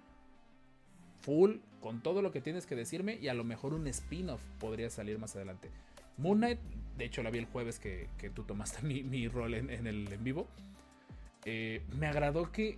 [1.19, 3.19] full, con todo lo que tienes que decirme.
[3.21, 5.71] Y a lo mejor un spin-off podría salir más adelante.
[6.15, 6.59] Moon Knight,
[6.97, 9.85] de hecho la vi el jueves que, que tú tomaste mi, mi rol en, en
[9.87, 10.47] el en vivo.
[11.45, 12.77] Eh, me agradó que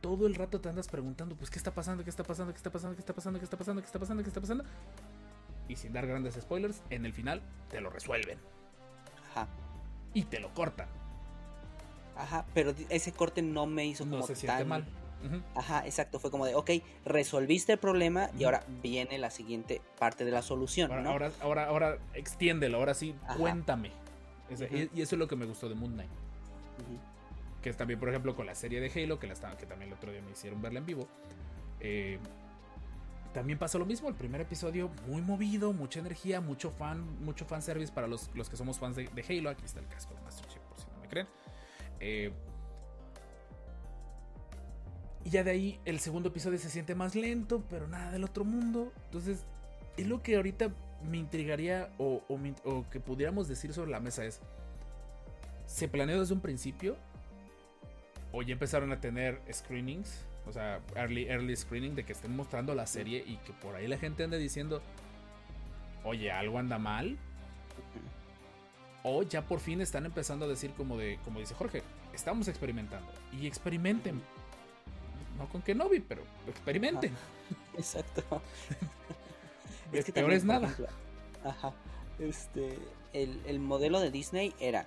[0.00, 2.04] todo el rato te andas preguntando, pues, ¿qué está pasando?
[2.04, 2.52] ¿Qué está pasando?
[2.52, 2.96] ¿Qué está pasando?
[2.96, 3.38] ¿Qué está pasando?
[3.38, 3.80] ¿Qué está pasando?
[3.82, 4.22] ¿Qué está pasando?
[4.22, 4.64] ¿Qué está pasando?
[5.68, 8.38] Y sin dar grandes spoilers, en el final te lo resuelven.
[9.30, 9.48] Ajá.
[10.14, 10.88] Y te lo cortan.
[12.16, 14.84] Ajá, pero ese corte no me hizo como No se siente tan mal.
[15.54, 16.70] Ajá, exacto, fue como de, ok,
[17.04, 21.10] resolviste el problema y ahora viene la siguiente parte de la solución, Ahora, ¿no?
[21.10, 23.36] ahora, ahora, ahora extiéndelo, ahora sí, Ajá.
[23.36, 23.92] cuéntame.
[24.50, 26.10] Y eso es lo que me gustó de Moon Knight.
[27.62, 29.94] Que es también, por ejemplo, con la serie de Halo, que, la que también el
[29.94, 31.08] otro día me hicieron verla en vivo.
[31.80, 32.18] eh,
[33.32, 37.92] también pasó lo mismo, el primer episodio muy movido, mucha energía, mucho fan, mucho fanservice
[37.92, 39.50] para los, los que somos fans de, Halo.
[39.50, 41.28] Aquí está el casco de Master Chief, por si no me creen.
[42.00, 42.32] Eh,
[45.24, 48.44] y ya de ahí el segundo episodio se siente más lento, pero nada del otro
[48.44, 48.92] mundo.
[49.04, 49.44] Entonces,
[49.96, 50.70] es lo que ahorita
[51.08, 54.40] me intrigaría o, o que pudiéramos decir sobre la mesa es,
[55.66, 56.96] ¿se planeó desde un principio?
[58.32, 60.24] ¿O ya empezaron a tener screenings?
[60.46, 63.86] O sea, early, early screening de que estén mostrando la serie y que por ahí
[63.86, 64.80] la gente ande diciendo,
[66.04, 67.18] oye, algo anda mal.
[69.02, 73.10] O ya por fin están empezando a decir como de, como dice Jorge, estamos experimentando.
[73.32, 74.20] Y experimenten.
[75.38, 77.12] No con Kenobi, pero experimenten.
[77.76, 78.22] Exacto.
[79.92, 80.68] Es que peor también, es nada.
[80.68, 80.86] ejemplo,
[81.44, 81.72] ajá.
[82.20, 82.78] Este,
[83.12, 84.86] el, el modelo de Disney era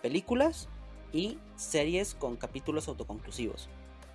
[0.00, 0.66] películas
[1.12, 3.68] y series con capítulos autoconclusivos.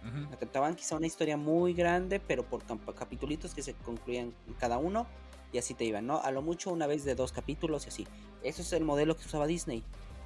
[0.03, 0.35] Ujú.
[0.37, 2.63] Trataban quizá una historia muy grande, pero por
[2.95, 5.07] capitulitos que se concluían cada uno
[5.51, 6.21] y así te iban, ¿no?
[6.21, 8.07] A lo mucho una vez de dos capítulos y así.
[8.43, 9.83] Eso es el modelo que usaba Disney.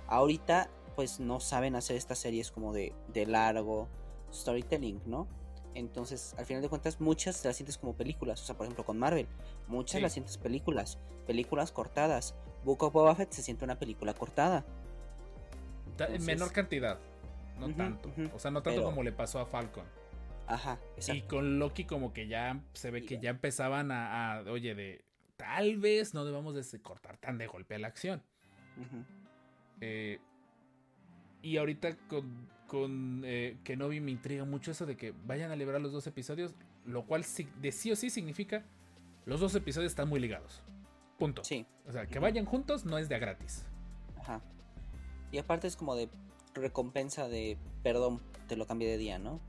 [0.07, 3.87] Ahorita, pues no saben hacer estas series como de, de largo
[4.33, 5.27] storytelling, ¿no?
[5.75, 8.41] Entonces, al final de cuentas, muchas las sientes como películas.
[8.41, 9.27] O sea, por ejemplo, con Marvel,
[9.67, 10.01] muchas Sí.
[10.01, 12.33] las sientes películas, películas cortadas.
[12.65, 14.65] Book of Boba Fett se siente una película cortada.
[16.07, 16.99] Entonces- menor cantidad.
[17.59, 18.11] No tanto.
[18.33, 19.85] O sea, no tanto Pero- como le pasó a Falcon.
[20.47, 21.27] Ajá, Y exacto.
[21.27, 25.03] con Loki como que ya se ve que ya empezaban a, a, oye, de
[25.37, 28.23] tal vez no debamos de cortar tan de golpe a la acción.
[29.81, 30.19] Eh,
[31.41, 35.81] y ahorita con, con eh, Kenobi me intriga mucho eso de que vayan a liberar
[35.81, 37.23] los dos episodios, lo cual
[37.61, 38.63] de sí o sí significa
[39.25, 40.63] los dos episodios están muy ligados.
[41.17, 41.43] Punto.
[41.43, 41.65] Sí.
[41.87, 43.65] O sea, que vayan juntos no es de a gratis.
[44.19, 44.41] Ajá.
[45.31, 46.09] Y aparte es como de
[46.53, 49.39] recompensa de perdón, te lo cambié de día, ¿no?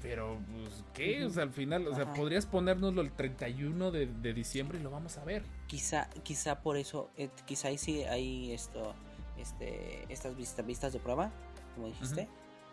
[0.00, 1.24] Pero, pues, ¿qué?
[1.24, 2.14] O sea, al final, o sea, Ajá.
[2.14, 5.42] podrías ponérnoslo el 31 de, de diciembre y lo vamos a ver.
[5.66, 8.94] Quizá, quizá por eso, eh, quizá ahí sí hay esto,
[9.36, 11.32] este, estas vistas, vistas de prueba,
[11.74, 12.28] como dijiste,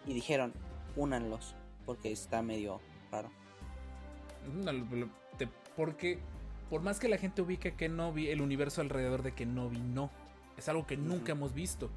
[0.06, 0.54] y dijeron,
[0.96, 1.56] únanlos,
[1.88, 2.80] porque está medio
[3.12, 3.30] raro.
[5.38, 6.20] Te- Porque,
[6.70, 10.12] por más que la gente ubique a Kenobi, el universo alrededor de Kenobi no.
[10.58, 11.90] Es algo que nunca hemos visto.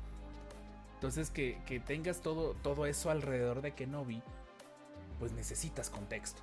[0.98, 4.20] Entonces, que, que tengas todo, todo eso alrededor de Kenobi,
[5.20, 6.42] pues necesitas contexto.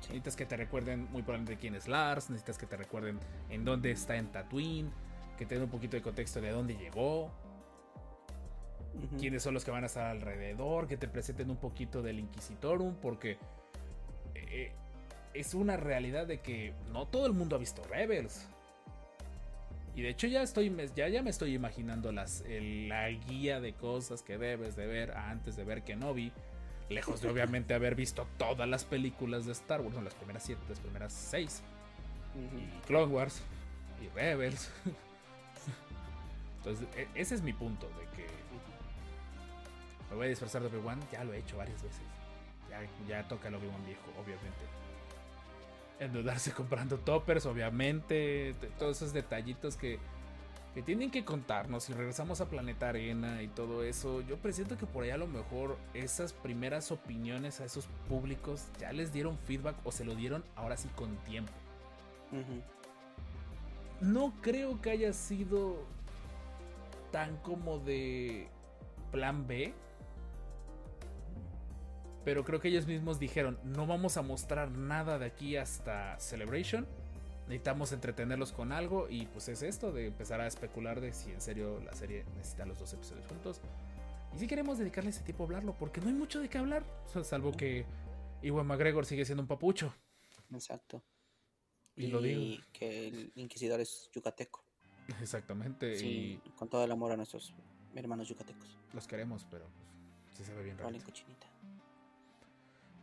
[0.00, 0.08] Sí.
[0.08, 3.90] Necesitas que te recuerden muy probablemente quién es Lars, necesitas que te recuerden en dónde
[3.90, 4.90] está en Tatooine,
[5.36, 7.24] que te den un poquito de contexto de dónde llegó,
[8.94, 9.18] Ujú.
[9.18, 12.94] quiénes son los que van a estar alrededor, que te presenten un poquito del Inquisitorum,
[12.94, 13.36] porque
[14.34, 14.72] eh,
[15.34, 18.48] es una realidad de que no todo el mundo ha visto Rebels.
[19.96, 23.72] Y de hecho ya estoy ya, ya me estoy imaginando las, el- la guía de
[23.72, 26.32] cosas que debes de ver antes de ver Kenobi.
[26.90, 30.60] Lejos de obviamente haber visto todas las películas de Star Wars, no, las primeras siete,
[30.68, 31.62] las primeras seis.
[32.36, 33.40] Y Clone Wars.
[34.00, 34.70] Y Rebels.
[36.58, 38.26] Entonces, e- ese es mi punto, de que
[40.10, 42.02] me voy a disfrazar de Obi-Wan, ya lo he hecho varias veces.
[42.68, 44.60] Ya, ya toca el Obi-Wan viejo, obviamente.
[45.98, 48.54] Endeudarse comprando toppers, obviamente.
[48.78, 49.98] Todos esos detallitos que,
[50.74, 51.84] que tienen que contarnos.
[51.84, 55.26] Si regresamos a Planeta Arena y todo eso, yo presiento que por ahí a lo
[55.26, 60.44] mejor esas primeras opiniones a esos públicos ya les dieron feedback o se lo dieron
[60.54, 61.52] ahora sí con tiempo.
[64.00, 65.78] No creo que haya sido
[67.10, 68.48] tan como de
[69.10, 69.72] plan B.
[72.26, 76.84] Pero creo que ellos mismos dijeron, no vamos a mostrar nada de aquí hasta Celebration.
[77.46, 81.40] Necesitamos entretenerlos con algo y pues es esto de empezar a especular de si en
[81.40, 83.60] serio la serie necesita los dos episodios juntos.
[84.34, 86.82] Y si queremos dedicarle ese tiempo a hablarlo, porque no hay mucho de qué hablar.
[87.06, 87.86] O sea, salvo que
[88.42, 89.94] Iwan McGregor sigue siendo un papucho.
[90.52, 91.04] Exacto.
[91.94, 92.60] Y, lo digo.
[92.72, 94.64] que el inquisidor es yucateco.
[95.22, 95.96] Exactamente.
[95.96, 97.54] Sí, con todo el amor a nuestros
[97.94, 98.76] hermanos yucatecos.
[98.92, 99.68] Y los queremos, pero
[100.24, 100.92] pues, sí se ve bien raro.
[101.04, 101.55] Cochinita.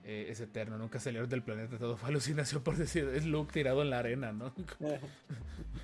[0.05, 3.81] Eh, es eterno, nunca salió del planeta, todo fue alucinación por decir, es Luke tirado
[3.83, 4.53] en la arena, ¿no?
[4.77, 4.97] Como-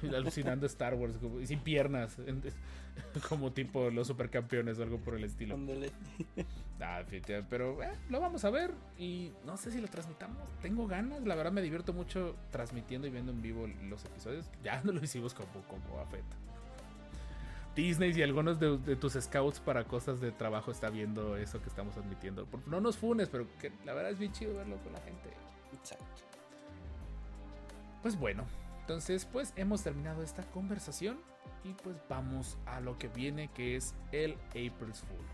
[0.16, 2.18] alucinando Star Wars, como- y sin piernas,
[3.30, 5.58] como tipo los supercampeones o algo por el estilo.
[6.82, 7.04] Ah,
[7.50, 10.50] pero eh, lo vamos a ver y no sé si lo transmitamos.
[10.62, 14.50] Tengo ganas, la verdad me divierto mucho transmitiendo y viendo en vivo los episodios.
[14.64, 16.36] Ya no lo hicimos como, como afecta.
[17.80, 21.70] Disney y algunos de, de tus scouts para cosas de trabajo está viendo eso que
[21.70, 22.46] estamos admitiendo.
[22.68, 25.30] No nos funes, pero que la verdad es bien chido verlo con la gente.
[25.74, 26.24] Exacto.
[28.02, 28.46] Pues bueno,
[28.82, 31.20] entonces pues hemos terminado esta conversación
[31.64, 35.26] y pues vamos a lo que viene que es el April's Fool.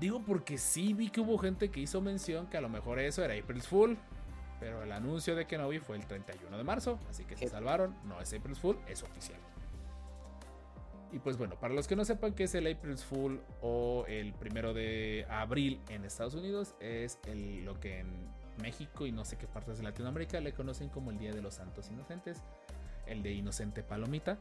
[0.00, 3.22] Digo porque sí vi que hubo gente que hizo mención que a lo mejor eso
[3.24, 3.96] era April's Fool,
[4.60, 8.20] pero el anuncio de Kenobi fue el 31 de marzo, así que se salvaron, no
[8.20, 9.38] es April's Fool, es oficial.
[11.12, 14.32] Y pues bueno, para los que no sepan qué es el April's Fool o el
[14.32, 17.18] primero de abril en Estados Unidos, es
[17.64, 18.06] lo que en
[18.62, 21.54] México y no sé qué partes de Latinoamérica le conocen como el Día de los
[21.54, 22.38] Santos Inocentes,
[23.06, 24.38] el de Inocente Palomita.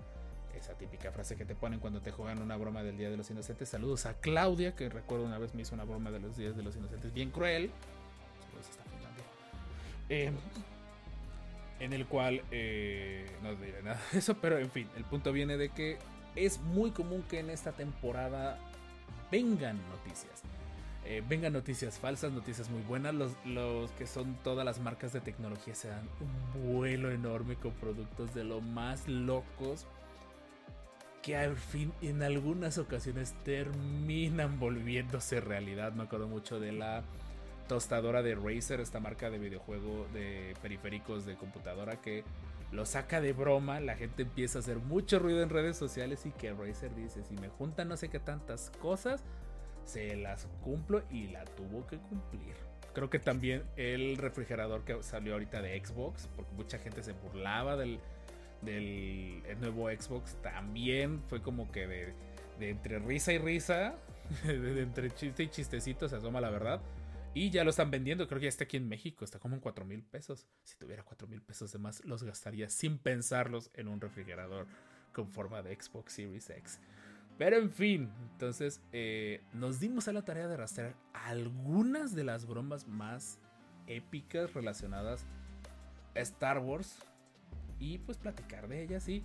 [0.55, 3.29] Esa típica frase que te ponen cuando te juegan una broma del Día de los
[3.29, 3.67] Inocentes.
[3.67, 6.63] Saludos a Claudia, que recuerdo una vez me hizo una broma de los Días de
[6.63, 7.69] los Inocentes bien cruel.
[8.60, 9.23] Hasta Finlandia.
[10.10, 10.31] Eh,
[11.79, 15.57] en el cual eh, no diré nada de eso, pero en fin, el punto viene
[15.57, 15.97] de que
[16.36, 18.58] es muy común que en esta temporada
[19.32, 20.44] vengan noticias.
[21.04, 23.13] Eh, vengan noticias falsas, noticias muy buenas.
[23.13, 27.72] Los, los que son todas las marcas de tecnología se dan un vuelo enorme con
[27.74, 29.88] productos de lo más locos
[31.22, 35.94] que al fin en algunas ocasiones terminan volviéndose realidad.
[35.94, 37.04] Me acuerdo mucho de la
[37.67, 42.24] tostadora de Razer, esta marca de videojuego de periféricos de computadora que
[42.71, 46.31] lo saca de broma, la gente empieza a hacer mucho ruido en redes sociales y
[46.31, 49.23] que Razer dice, si me juntan no sé qué tantas cosas,
[49.84, 52.55] se las cumplo y la tuvo que cumplir.
[52.93, 57.75] Creo que también el refrigerador que salió ahorita de Xbox, porque mucha gente se burlaba
[57.75, 57.99] del,
[58.62, 62.13] del el nuevo Xbox, también fue como que de,
[62.60, 63.95] de entre risa y risa,
[64.45, 66.81] de, de entre chiste y chistecito se asoma la verdad.
[67.34, 69.62] Y ya lo están vendiendo, creo que ya está aquí en México, está como en
[69.62, 70.48] 4 mil pesos.
[70.63, 74.67] Si tuviera 4 mil pesos de más, los gastaría sin pensarlos en un refrigerador
[75.13, 76.80] con forma de Xbox Series X.
[77.38, 82.46] Pero en fin, entonces eh, nos dimos a la tarea de rastrear algunas de las
[82.46, 83.39] bromas más
[83.88, 85.26] épicas relacionadas
[86.15, 86.98] a Star Wars
[87.80, 89.24] y pues platicar de ellas y,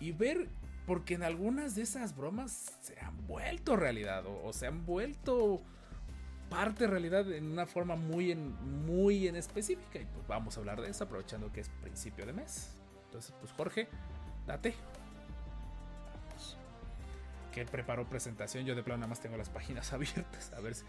[0.00, 0.48] y ver,
[0.86, 5.62] porque en algunas de esas bromas se han vuelto realidad o, o se han vuelto
[6.52, 8.54] parte realidad en una forma muy en,
[8.86, 9.98] muy en específica.
[9.98, 12.70] Y pues vamos a hablar de eso aprovechando que es principio de mes.
[13.06, 13.88] Entonces, pues Jorge,
[14.46, 14.74] date.
[17.52, 20.52] Que preparó presentación, yo de plano nada más tengo las páginas abiertas.
[20.56, 20.84] A ver si.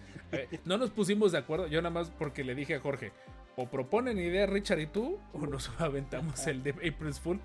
[0.65, 3.11] no nos pusimos de acuerdo, yo nada más porque le dije a Jorge,
[3.55, 7.39] o proponen idea Richard y tú, o nos aventamos el de April's Fool.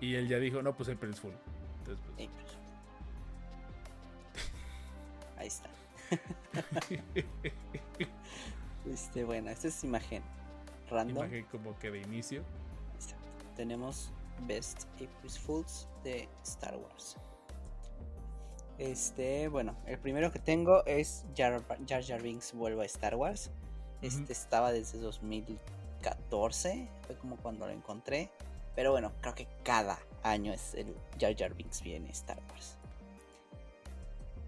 [0.00, 1.34] Y él ya dijo, no, pues April's Fool.
[1.80, 2.30] Entonces, pues.
[5.36, 5.70] Ahí está.
[8.86, 10.22] Este, bueno, esta es imagen
[10.88, 11.18] random.
[11.18, 12.42] imagen como que de inicio.
[12.94, 13.44] Exacto.
[13.54, 14.10] Tenemos
[14.46, 17.16] Best April Fools de Star Wars.
[18.78, 23.50] Este, bueno, el primero que tengo es Jar Jar, Jar Binks vuelve a Star Wars.
[24.00, 28.30] Este estaba desde 2014, fue como cuando lo encontré.
[28.74, 32.78] Pero bueno, creo que cada año es el Jar Jar Binks viene a Star Wars.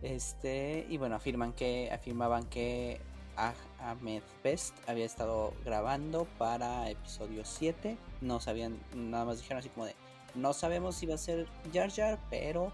[0.03, 3.01] Este, y bueno, afirman que, afirmaban que
[3.37, 7.97] Ah- Ahmed Best había estado grabando para episodio 7.
[8.21, 9.95] No sabían, nada más dijeron así como de,
[10.35, 12.73] no sabemos si va a ser Jar Jar, pero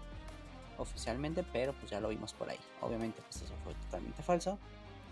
[0.77, 2.59] oficialmente, pero pues ya lo vimos por ahí.
[2.81, 4.57] Obviamente, pues eso fue totalmente falso.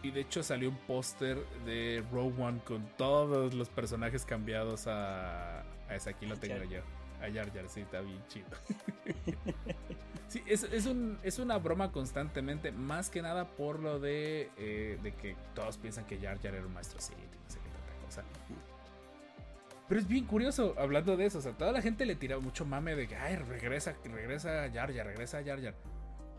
[0.03, 5.61] Y de hecho salió un póster de Rogue One con todos los personajes cambiados a,
[5.61, 6.11] a ese.
[6.11, 6.82] Aquí lo tengo yo.
[7.22, 8.47] A Jar Jar, sí, está bien chido.
[10.28, 12.72] sí, es, es, un, es una broma constantemente.
[12.72, 16.65] Más que nada por lo de, eh, de que todos piensan que Jar Jar era
[16.65, 18.24] un maestro sí, no sé qué tanta cosa.
[19.88, 22.65] Pero es bien curioso, hablando de eso, o sea, toda la gente le tira mucho
[22.65, 25.76] mame de que, ay, regresa, regresa Jar Jar, regresa Jar Jar.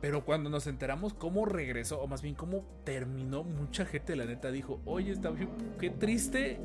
[0.01, 4.51] Pero cuando nos enteramos cómo regresó, o más bien cómo terminó, mucha gente, la neta,
[4.51, 5.49] dijo, oye, está bien,
[5.81, 6.61] qué triste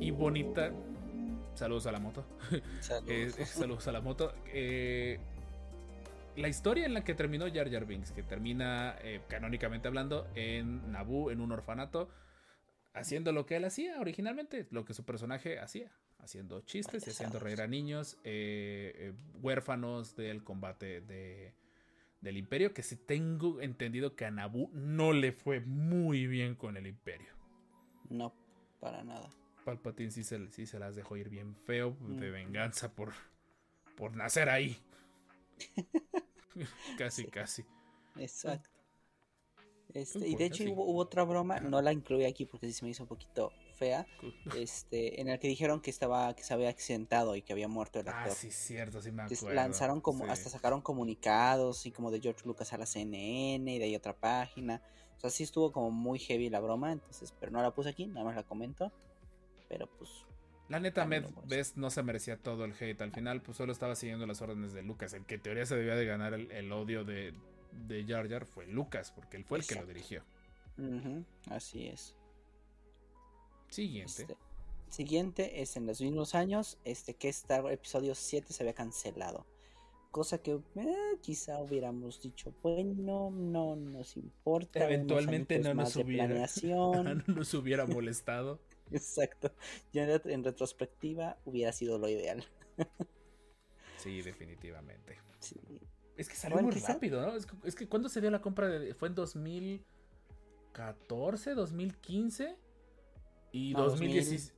[0.00, 0.72] y bonita.
[1.56, 2.26] Saludos a la moto.
[2.80, 3.10] Saludos.
[3.10, 4.34] Eh, eh, saludos a la moto.
[4.52, 5.18] Eh,
[6.36, 8.96] la historia en la que terminó Jar Jar Binks, que termina
[9.28, 12.10] canónicamente hablando en Naboo, en un orfanato,
[12.92, 17.38] haciendo lo que él hacía originalmente, lo que su personaje hacía, haciendo chistes y haciendo
[17.38, 18.18] reír a niños,
[19.40, 21.54] huérfanos del combate de,
[22.20, 26.76] del imperio, que sí tengo entendido que a Naboo no le fue muy bien con
[26.76, 27.32] el imperio.
[28.10, 28.34] No,
[28.78, 29.30] para nada.
[29.66, 33.12] Palpatine sí se, sí se las dejó ir bien feo de venganza por,
[33.96, 34.78] por nacer ahí.
[36.96, 37.28] casi, Sí.
[37.28, 37.64] casi.
[38.16, 38.70] Exacto.
[39.94, 40.70] Este, y de hecho sí.
[40.72, 43.52] hubo, hubo otra broma, no la incluí aquí porque sí se me hizo un poquito
[43.76, 44.06] fea,
[44.50, 48.00] este, en el que dijeron que estaba, que se había accidentado y que había muerto
[48.00, 48.36] el Ah, actor.
[48.36, 49.54] sí, cierto, sí me Entonces, acuerdo.
[49.54, 50.30] lanzaron como, sí.
[50.30, 54.16] hasta sacaron comunicados, y como de George Lucas a la CNN y de ahí otra
[54.18, 54.82] página.
[55.16, 58.06] O sea, sí estuvo como muy heavy la broma, entonces, pero no la puse aquí,
[58.06, 58.92] nada más la comento.
[59.68, 60.10] Pero pues,
[60.68, 63.00] La neta, Med Best no se merecía todo el hate.
[63.02, 65.12] Al final, pues solo estaba siguiendo las órdenes de Lucas.
[65.12, 67.34] El que en teoría se debía de ganar el, el odio de,
[67.86, 70.22] de Jar Jar fue Lucas, porque él fue el que lo dirigió.
[71.50, 72.16] así es.
[73.68, 74.22] Siguiente.
[74.22, 74.36] Este,
[74.88, 79.46] siguiente es en los mismos años, este que Star Wars episodio 7 se había cancelado.
[80.10, 84.84] Cosa que eh, quizá hubiéramos dicho, bueno, no nos importa.
[84.84, 88.60] Eventualmente no nos hubiera, no nos hubiera molestado.
[88.92, 89.52] Exacto.
[89.92, 92.44] Ya en, ret- en retrospectiva hubiera sido lo ideal.
[93.98, 95.18] Sí, definitivamente.
[95.40, 95.56] Sí.
[96.16, 97.34] Es que salió Bueno, muy quizá- rápido, ¿no?
[97.34, 98.92] Es que, es que ¿cuándo se dio la compra de.?
[98.94, 102.56] Fue en 2014, 2015
[103.52, 104.52] y No, 2016.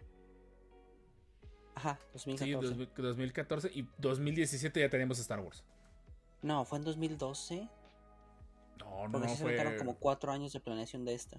[1.77, 2.69] Ajá, Sí, 2014.
[2.75, 5.63] 2000 2014 y 2017 ya teníamos Star Wars.
[6.43, 7.69] No, fue en 2012.
[8.81, 9.77] No, no, Porque sí se fue.
[9.79, 11.39] como cuatro años de planeación de esta.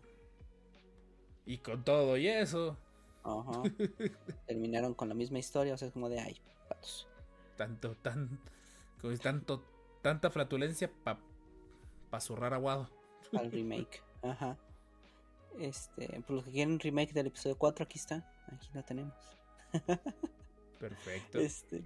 [1.49, 2.77] Y con todo y eso,
[3.23, 3.63] Ajá.
[4.45, 7.07] Terminaron con la misma historia, o sea, es como de ay, patos.
[7.57, 8.39] tanto, tan,
[9.01, 9.63] como es tanto,
[10.03, 11.19] tanta flatulencia para
[12.11, 12.87] pa zurrar aguado.
[13.33, 14.03] al remake.
[14.21, 14.59] Ajá.
[15.57, 18.31] Este, por los que quieren remake del episodio 4, aquí está.
[18.53, 19.15] Aquí lo tenemos.
[20.79, 21.39] Perfecto.
[21.39, 21.83] Este,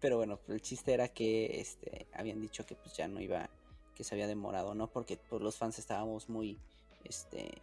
[0.00, 3.48] pero bueno, el chiste era que este habían dicho que pues ya no iba,
[3.94, 4.88] que se había demorado, ¿no?
[4.88, 6.58] Porque pues, los fans estábamos muy
[7.04, 7.58] este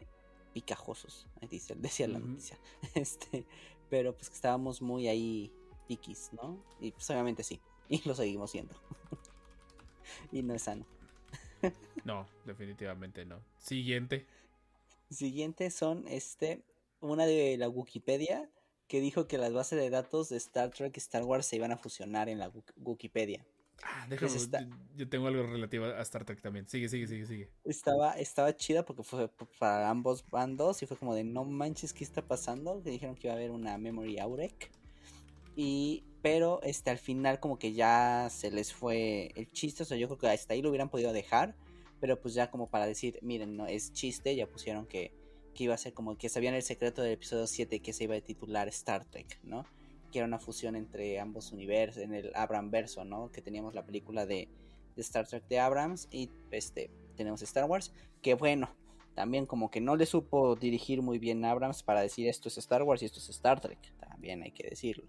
[0.56, 2.58] picajosos, ahí dice, decía la noticia.
[2.96, 3.46] Este,
[3.90, 5.52] pero pues que estábamos muy ahí
[5.88, 6.64] piquis, ¿no?
[6.80, 8.74] Y pues obviamente sí, y lo seguimos siendo.
[10.32, 10.86] y no es sano.
[12.06, 13.40] No, definitivamente no.
[13.60, 14.26] Siguiente.
[15.10, 16.64] Siguiente son este
[17.02, 18.50] una de la Wikipedia
[18.88, 21.72] que dijo que las bases de datos de Star Trek y Star Wars se iban
[21.72, 23.46] a fusionar en la Wik- Wikipedia.
[23.84, 26.68] Ah, déjame, Pues está- yo, tengo algo relativo a Star Trek también.
[26.68, 27.50] Sigue, sigue, sigue, sigue.
[27.64, 32.04] Estaba, estaba chida porque fue para ambos bandos y fue como de no manches, ¿qué
[32.04, 32.82] está pasando?
[32.84, 34.72] Que dijeron que iba a haber una Memory Aurek.
[35.56, 39.98] Y, pero este, al final como que ya se les fue el chiste, o sea,
[39.98, 41.56] yo creo que hasta ahí lo hubieran podido dejar,
[42.02, 45.14] pero pues ya como para decir, miren, no es chiste, ya pusieron que,
[45.54, 48.16] que iba a ser como que sabían el secreto del episodio 7 que se iba
[48.16, 49.66] a titular Star Trek, ¿no?
[50.16, 53.34] Que era una fusión entre ambos universos, en el Abram verso, ¿no?
[53.34, 54.48] Que teníamos la película de,
[54.96, 57.92] de Star Trek de Abrams y este tenemos Star Wars,
[58.22, 58.70] que bueno,
[59.14, 62.58] también como que no le supo dirigir muy bien a Abrams para decir esto es
[62.58, 65.04] Star Wars y esto es Star Trek, también hay que decirlo.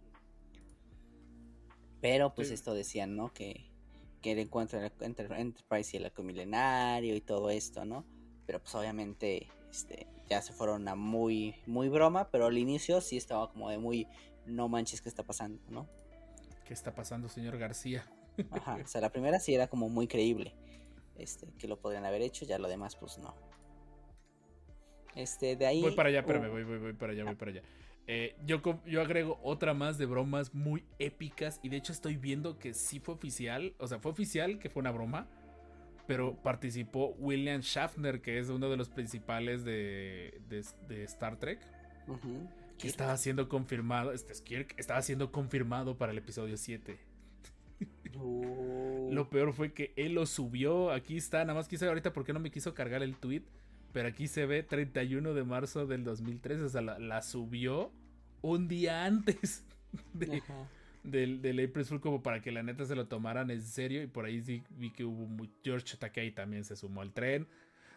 [2.00, 2.54] Pero pues Sí.
[2.54, 3.32] esto decían, ¿no?
[3.32, 3.70] Que,
[4.22, 8.04] que el encuentro entre Enterprise y el milenario y todo esto, ¿no?
[8.44, 13.16] Pero pues obviamente este, ya se fueron a muy, muy broma, pero al inicio sí
[13.16, 14.09] estaba como de muy,
[14.47, 15.88] no manches, ¿qué está pasando, no?
[16.64, 18.05] ¿Qué está pasando, señor García?
[18.51, 20.55] Ajá, o sea, la primera sí era como muy creíble.
[21.16, 23.34] Este, que lo podrían haber hecho, ya lo demás, pues no.
[25.14, 25.80] Este, de ahí.
[25.80, 27.62] Voy para allá, espérame, voy, voy, voy para allá, voy para allá.
[28.07, 32.59] Eh, yo, yo agrego otra más de bromas muy épicas y de hecho estoy viendo
[32.59, 35.26] que sí fue oficial, o sea, fue oficial que fue una broma,
[36.07, 41.59] pero participó William Shatner, que es uno de los principales de, de- de Star Trek,
[42.07, 42.47] Ujú.
[42.79, 46.99] Que estaba siendo confirmado, este es Kirk, estaba siendo confirmado para el episodio 7.
[48.14, 50.91] Uh, Lo peor fue que él lo subió.
[50.91, 53.43] Aquí está, nada más quise ahorita porque no me quiso cargar el tweet.
[53.93, 56.64] Pero aquí se ve 31 de marzo del 2013.
[56.64, 57.91] O sea, la, la subió
[58.43, 59.64] un día antes
[60.14, 60.43] de-
[61.03, 64.03] del, del April Fool, como para que la neta se lo tomaran en serio.
[64.03, 67.47] Y por ahí sí vi que hubo muy- George Takei también se sumó al tren.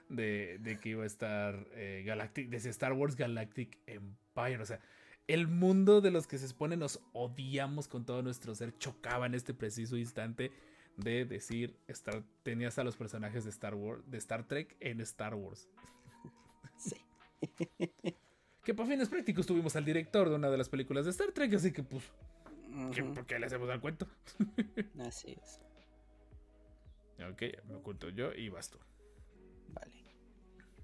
[0.10, 4.57] De, de que iba a estar eh, Galactic, desde Star Wars Galactic Empire.
[4.62, 4.80] O sea,
[5.28, 9.36] el mundo de los que se expone nos odiamos con todo nuestro ser, chocaba en
[9.36, 10.51] este preciso instante
[10.97, 15.36] de decir, Star, tenías a los personajes de Star Wars, de Star Trek en Star
[15.36, 15.70] Wars.
[16.78, 16.95] Sí.
[18.64, 21.53] Que para fines prácticos tuvimos al director de una de las películas de Star Trek,
[21.53, 22.03] así que pues,
[22.93, 24.07] ¿qué- Ujú, ¿por qué le hacemos al cuento?
[24.99, 25.60] Así es.
[27.32, 28.78] Ok, me oculto yo y vas tú.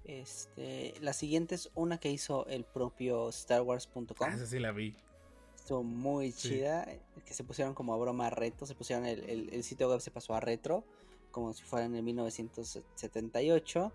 [0.06, 4.04] Este, la siguiente es una que hizo el propio StarWars.com.
[4.20, 4.94] Ah, esa sí la vi.
[5.56, 6.50] Estuvo muy Sí.
[6.50, 6.86] chida.
[7.24, 8.66] Que se pusieron como a broma reto.
[8.66, 10.84] Se pusieron el, el- el sitio web se pasó a retro.
[11.32, 13.92] Como si fuera en el 1978.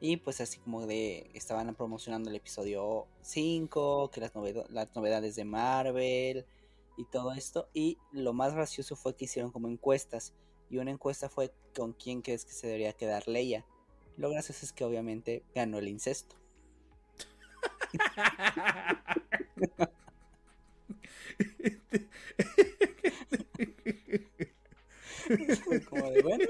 [0.00, 1.30] Y pues así como de.
[1.34, 4.10] Estaban promocionando el episodio 5.
[4.10, 6.46] Que las, noved- las novedades de Marvel.
[6.96, 7.68] Y todo esto.
[7.74, 10.32] Y lo más gracioso fue que hicieron como encuestas.
[10.70, 13.66] Y una encuesta fue con quién crees que se debería quedar Leia.
[14.20, 16.36] Lo gracioso es que obviamente ganó el incesto.
[25.88, 26.44] Como de bueno.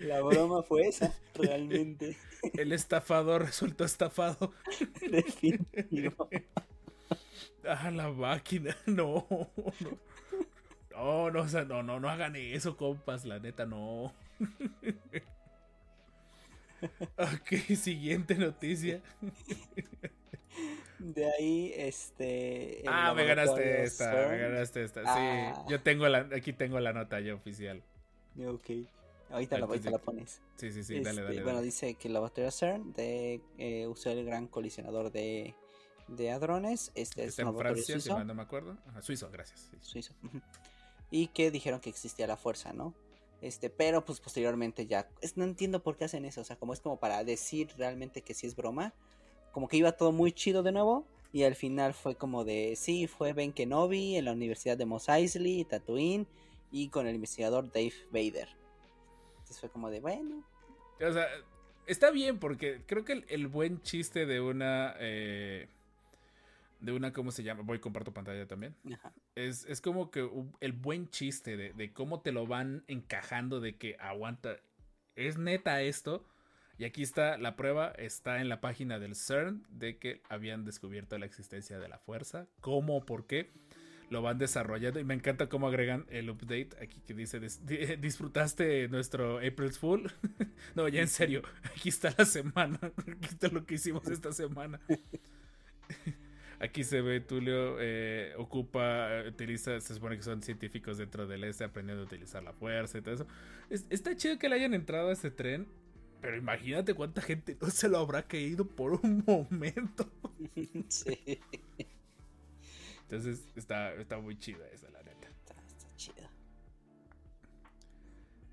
[0.00, 2.18] La broma fue esa, realmente.
[2.52, 4.52] El estafador resultó estafado.
[5.10, 6.28] Definitivo.
[7.66, 8.76] Ah, la máquina.
[8.86, 9.98] No, no.
[10.90, 13.24] No, no, o sea, no, no, no hagan eso, compas.
[13.24, 14.12] La neta, no.
[17.18, 19.02] Ok, siguiente noticia.
[20.98, 22.82] De ahí, este.
[22.86, 25.02] Ah, me ganaste esta, me ganaste esta.
[25.04, 25.54] Ah.
[25.66, 27.82] Sí, yo tengo la, aquí tengo la nota ya oficial.
[28.46, 28.70] Ok.
[29.30, 30.40] Ahorita, la, ahorita la pones.
[30.56, 31.42] Sí, sí, sí, dale, Este, dale.
[31.42, 31.66] Bueno, dale.
[31.66, 35.54] dice que el laboratorio CERN de, eh, usó el gran colisionador de,
[36.08, 36.92] de hadrones.
[36.94, 38.76] Este es Está en Francia, si mal no me acuerdo.
[38.86, 39.68] Ajá, suizo, gracias.
[39.70, 39.78] sí.
[39.80, 40.14] suizo.
[41.10, 42.94] Y que dijeron que existía la fuerza, ¿no?
[43.44, 45.06] Este, pero pues posteriormente ya.
[45.36, 46.40] no entiendo por qué hacen eso.
[46.40, 48.94] O sea, como es como para decir realmente que sí es broma.
[49.52, 51.06] Como que iba todo muy chido de nuevo.
[51.30, 52.74] Y al final fue como de.
[52.74, 56.26] Sí, fue Ben Kenobi en la Universidad de Mos Eisley, Tatooine.
[56.72, 58.48] Y con el investigador Dave Vader.
[59.32, 60.42] Entonces fue como de, bueno.
[61.06, 61.26] O sea,
[61.86, 64.96] está bien porque creo que el, el buen chiste de una...
[65.00, 65.68] eh,
[66.84, 67.62] de una, ¿cómo se llama?
[67.62, 68.74] Voy, comparto pantalla también.
[68.92, 69.12] Ajá.
[69.34, 70.28] Es, es como que
[70.60, 74.56] el buen chiste de, de cómo te lo van encajando de que aguanta.
[75.16, 76.26] ¿Es neta esto?
[76.76, 81.16] Y aquí está la prueba, está en la página del CERN de que habían descubierto
[81.18, 82.48] la existencia de la fuerza.
[82.60, 83.06] ¿Cómo?
[83.06, 83.52] ¿Por qué?
[84.10, 87.96] Lo van desarrollando y me encanta cómo agregan el update aquí que dice "Dis- di-
[88.00, 90.12] disfrutaste nuestro April's Fool.
[90.74, 91.42] no, ya en serio,
[91.76, 94.80] aquí está la semana, aquí está lo que hicimos esta semana.
[96.60, 101.64] Aquí se ve Tulio eh, ocupa, utiliza, se supone que son científicos dentro del este
[101.64, 103.26] aprendiendo a utilizar la fuerza y todo eso.
[103.70, 105.66] Es- está chido que le hayan entrado a ese tren,
[106.20, 110.10] pero imagínate cuánta gente no se lo habrá caído por un momento.
[110.88, 111.40] sí.
[113.02, 115.28] Entonces está, está muy chida esa, la neta.
[115.28, 116.28] Está, está chido.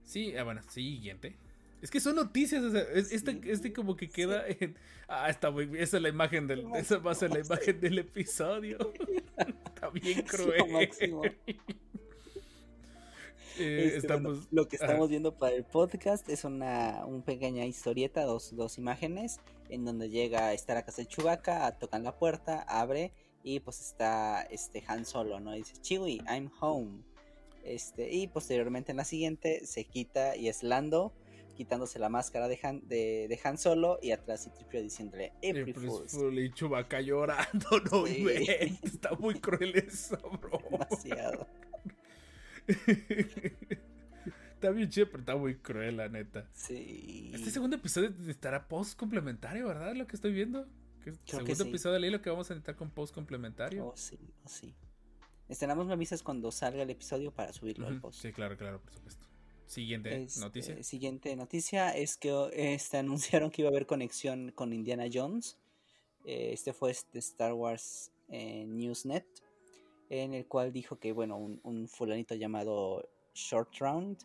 [0.04, 1.36] Sí, ah, bueno, siguiente.
[1.82, 4.78] Es que son noticias, o sea, es- este, Sí, este como que queda en...
[5.08, 6.66] Ah, está muy bien, esa es la imagen del...
[6.76, 8.78] Esa va a ser la imagen del episodio.
[9.66, 10.72] está bien cruel.
[10.72, 11.22] máximo.
[13.60, 14.86] Eh, Este, bueno, lo que ajá.
[14.86, 20.10] estamos viendo para el podcast es una un pequeña historieta, dos, dos imágenes, en donde
[20.10, 23.12] llega a estar a casa de Chewbacca, tocan la puerta, abre
[23.44, 25.54] y pues está este Han Solo, ¿no?
[25.54, 27.04] Y dice, Chewie, I'm home.
[27.66, 31.12] Este, y posteriormente en la siguiente se quita y es Lando
[31.62, 36.12] quitándose la máscara de Han, de, de Han Solo y atrás Citripio diciéndole April Fools.
[36.12, 38.26] Fool y Chewbacca llorando, no Sí.
[38.82, 40.60] está muy cruel eso, bro.
[40.72, 41.48] Demasiado.
[44.56, 46.50] está bien chido, pero está muy cruel, la neta.
[46.54, 47.30] Sí.
[47.32, 49.94] Este segundo episodio estará post complementario, ¿verdad?
[49.96, 50.68] Lo que estoy viendo.
[51.04, 51.70] Que segundo sí.
[51.70, 53.86] episodio de ley lo que vamos a necesitar con post complementario.
[53.86, 54.74] Oh, sí, oh, sí.
[55.48, 58.20] Esperamos me avisas cuando salga el episodio para subirlo al Ujú, post.
[58.22, 59.28] Sí, claro, claro, por supuesto.
[59.72, 60.84] Siguiente Este, noticia.
[60.84, 62.98] Siguiente noticia es que este,
[63.46, 65.58] anunciaron que iba a haber conexión con Indiana Jones.
[66.26, 69.26] Eh, Este fue de Star Wars eh, Newsnet,
[70.10, 74.18] en el cual dijo que, bueno, un, un fulanito llamado Short Round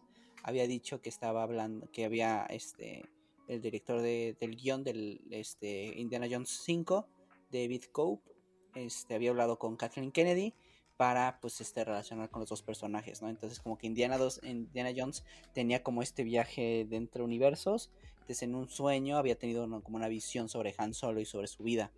[0.43, 3.05] había dicho que estaba hablando, que había este
[3.49, 7.07] el director de- del guion del este, Indiana Jones 5,
[7.53, 8.33] David Cope,
[8.75, 10.53] este, había hablado con Kathleen Kennedy
[10.97, 13.29] para pues este relacionar con los dos personajes, ¿no?
[13.29, 18.43] Entonces como que Indiana, dos, Indiana Jones tenía como este viaje de entre universos, entonces
[18.43, 21.93] en un sueño había tenido como una visión sobre Han Solo y sobre su vida.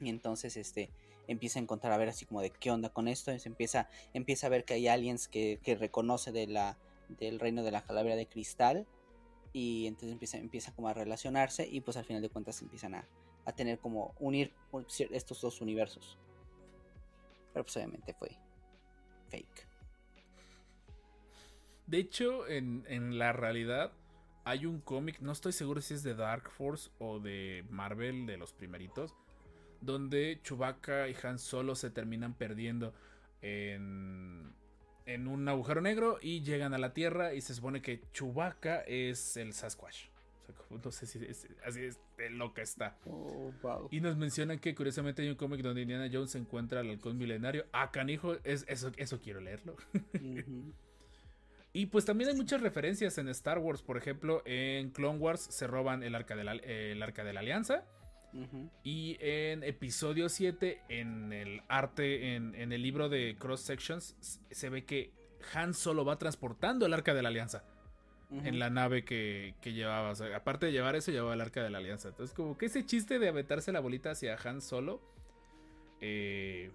[0.00, 0.90] Y entonces este
[1.28, 4.48] empieza a encontrar a ver así como de qué onda con esto, se empieza, empieza
[4.48, 6.76] a ver que hay aliens que, que reconoce de la,
[7.20, 8.86] del reino de la calavera de cristal
[9.52, 13.08] y entonces empieza, empieza como a relacionarse y pues al final de cuentas empiezan a,
[13.44, 16.18] a tener como unir un- cier- estos dos universos.
[17.52, 18.36] Pero pues obviamente fue
[19.28, 19.66] fake.
[21.86, 23.92] De hecho, en, en la realidad
[24.44, 28.36] hay un cómic, no estoy seguro si es de Dark Force o de Marvel, de
[28.36, 29.14] los primeritos,
[29.80, 32.94] donde Chewbacca y Han Solo se terminan perdiendo
[33.42, 34.52] en,
[35.06, 39.36] en un agujero negro y llegan a la Tierra y se supone que Chewbacca es
[39.36, 40.09] el Sasquatch.
[40.50, 42.96] O sea, como- no sé si es- así es de loca está.
[43.06, 43.88] Oh, wow.
[43.90, 47.66] Y nos mencionan que curiosamente hay un cómic donde Indiana Jones encuentra al halcón milenario.
[47.72, 49.76] Ah, canijo, es, eso, eso quiero leerlo.
[51.72, 53.82] Y pues también hay muchas referencias en Star Wars.
[53.82, 57.40] Por ejemplo, en Clone Wars se roban el arca de la, el arca de la
[57.40, 57.84] alianza.
[58.84, 64.16] Y en episodio 7, en el arte, en, en el libro de Cross Sections,
[64.50, 65.12] se ve que
[65.54, 67.64] Han solo va transportando el arca de la alianza
[68.32, 70.10] En la nave que, que llevaba.
[70.10, 72.08] O sea, aparte de llevar eso, llevaba el arca de la alianza.
[72.08, 75.00] Entonces, como que ese chiste de aventarse la bolita hacia Han solo
[76.00, 76.70] eh,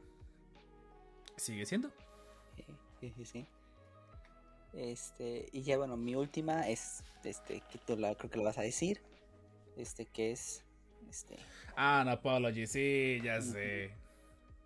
[1.38, 1.91] sigue siendo.
[2.99, 3.45] Sí, sí, sí.
[4.74, 8.58] Este, y ya bueno, mi última es, este, que tú la, creo que lo vas
[8.58, 8.99] a decir,
[9.78, 10.64] este, que es,
[11.10, 11.38] este,
[11.78, 13.91] Ah, Apology, sí, ya sé.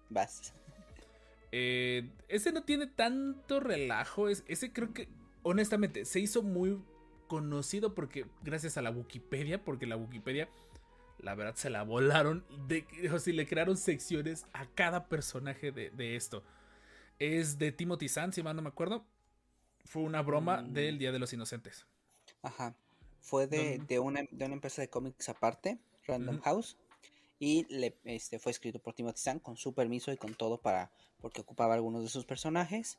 [0.09, 0.53] vas.
[1.51, 4.29] Eh, ese no tiene tanto relajo.
[4.29, 5.07] Es, ese creo que,
[5.49, 6.81] honestamente, se hizo muy
[7.27, 10.49] conocido porque gracias a la Wikipedia, porque la Wikipedia,
[11.19, 12.45] la verdad, se la volaron.
[12.67, 16.43] De, o sea, le crearon secciones a cada personaje de, de esto.
[17.19, 19.03] Es de Timothy Zahn, si mal no me acuerdo.
[19.85, 20.73] Fue una broma Mm.
[20.73, 21.85] del Día de los Inocentes.
[22.41, 22.75] Ajá.
[23.21, 25.77] Fue de, de, una, de una empresa de cómics aparte,
[26.07, 26.39] Random.
[26.41, 26.77] House,
[27.37, 30.89] y le, este, fue escrito por Timothy Zahn con su permiso y con todo para,
[31.21, 32.97] porque ocupaba algunos de sus personajes,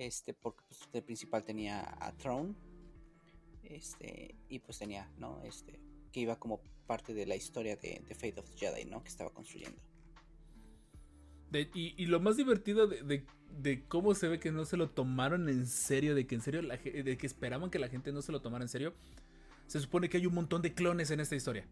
[0.00, 2.54] este, porque pues, el principal tenía a Throne,
[3.62, 5.42] este, y pues tenía, ¿no?
[5.44, 5.78] Este,
[6.10, 9.02] que iba como parte de la historia de, Fate of the Jedi, ¿no?
[9.02, 9.78] Que estaba construyendo.
[11.52, 13.26] Y, y lo más divertido de,
[13.58, 16.62] de- cómo se ve que no se lo tomaron en serio, de que en serio,
[16.62, 18.94] de que esperaban que la gente no se lo tomara en serio,
[19.66, 21.68] se supone que hay un montón de clones en esta historia.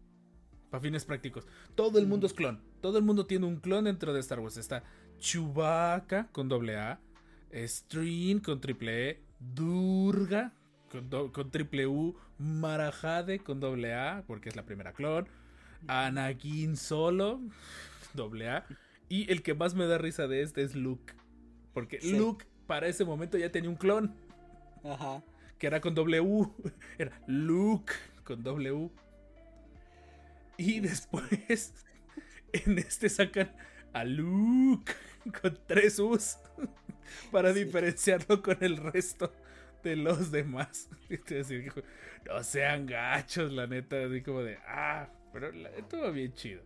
[0.69, 1.47] Para fines prácticos.
[1.73, 2.61] Todo el mundo es clon.
[2.79, 4.57] Todo el mundo tiene un clon dentro de Star Wars.
[4.57, 4.83] Está
[5.17, 7.01] Chewbacca con doble A,
[7.53, 10.53] String con triple E, Durga
[10.91, 15.27] con, do- con triple U, Marajade con doble A, porque es la primera clon,
[15.87, 17.39] Anakin solo,
[18.13, 18.65] doble A,
[19.07, 21.13] y el que más me da risa de este es Luke.
[21.73, 22.17] Porque Sí.
[22.17, 24.13] Luke para ese momento ya tenía un clon
[24.83, 25.23] Ajá.
[25.57, 26.47] que era con W.
[26.97, 27.93] Era Luke
[28.23, 28.89] con W.
[30.57, 31.73] Y después
[32.53, 33.51] en este sacan
[33.93, 34.91] a Luke
[35.41, 36.37] con tres U's
[37.31, 37.63] para Sí.
[37.65, 39.31] diferenciarlo con el resto
[39.83, 40.89] de los demás.
[41.27, 41.71] Decir,
[42.25, 46.61] no sean gachos, la neta, así como de, ah, pero la- estuvo bien chido.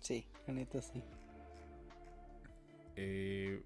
[0.00, 1.02] Sí, la neta sí.
[2.96, 3.62] Eh,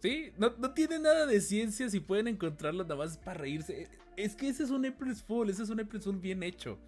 [0.00, 3.88] sí, no, no tiene nada de ciencia si pueden encontrarlo nada más para reírse.
[4.16, 6.78] Es que ese es un April Fool, ese es un April Fool bien hecho.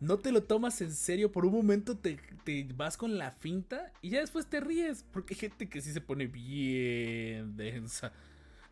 [0.00, 3.92] No te lo tomas en serio, por un momento te, te vas con la finta
[4.02, 8.12] y ya después te ríes, porque hay gente que sí se pone bien densa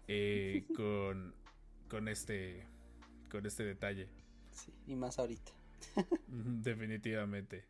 [0.09, 1.35] eh, con,
[1.89, 2.64] con, este,
[3.31, 4.09] con este detalle.
[4.53, 5.53] Sí, y más ahorita.
[6.27, 7.64] Definitivamente.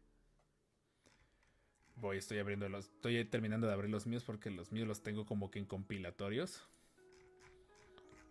[1.97, 2.87] Voy, estoy abriendo los.
[2.87, 6.63] Estoy terminando de abrir los míos porque los míos los tengo como que en compilatorios.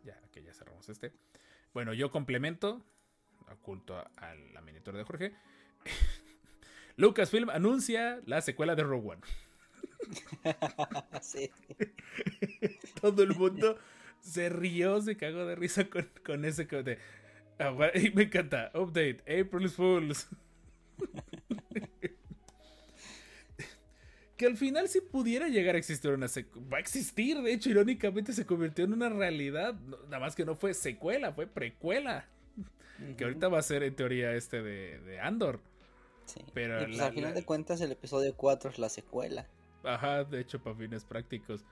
[0.04, 1.14] Ya, que ya cerramos este.
[1.74, 2.86] Bueno, yo complemento.
[3.52, 5.34] Oculto a, a la miniatura de Jorge.
[6.98, 9.22] Lucasfilm anuncia la secuela de Rogue One.
[11.22, 11.50] sí.
[13.02, 13.78] Todo el mundo
[14.22, 16.66] se rió, se cagó de risa con, con ese.
[16.66, 16.98] de-
[17.96, 18.72] y me encanta.
[18.74, 20.28] Update: April Fools.
[24.38, 26.68] que al final, si pudiera llegar a existir una secuela.
[26.70, 29.74] Va a existir, de hecho, irónicamente se convirtió en una realidad.
[29.76, 32.28] No- Nada más que no fue secuela, fue precuela.
[33.18, 35.60] Que ahorita va a ser en teoría este de, de Andor.
[36.26, 36.42] Sí.
[36.54, 39.48] pero y pues la- al final la- de cuentas el episodio 4 es la secuela.
[39.84, 41.64] Ajá, de hecho, para fines prácticos.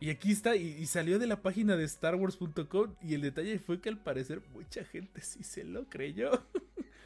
[0.00, 2.96] Y aquí está, y, y salió de la página de StarWars.com.
[3.02, 6.30] Y el detalle fue que al parecer mucha gente sí se lo creyó.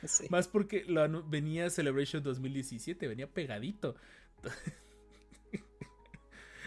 [0.07, 0.27] Sí.
[0.31, 3.97] Más porque lo venía Celebration 2017, venía pegadito.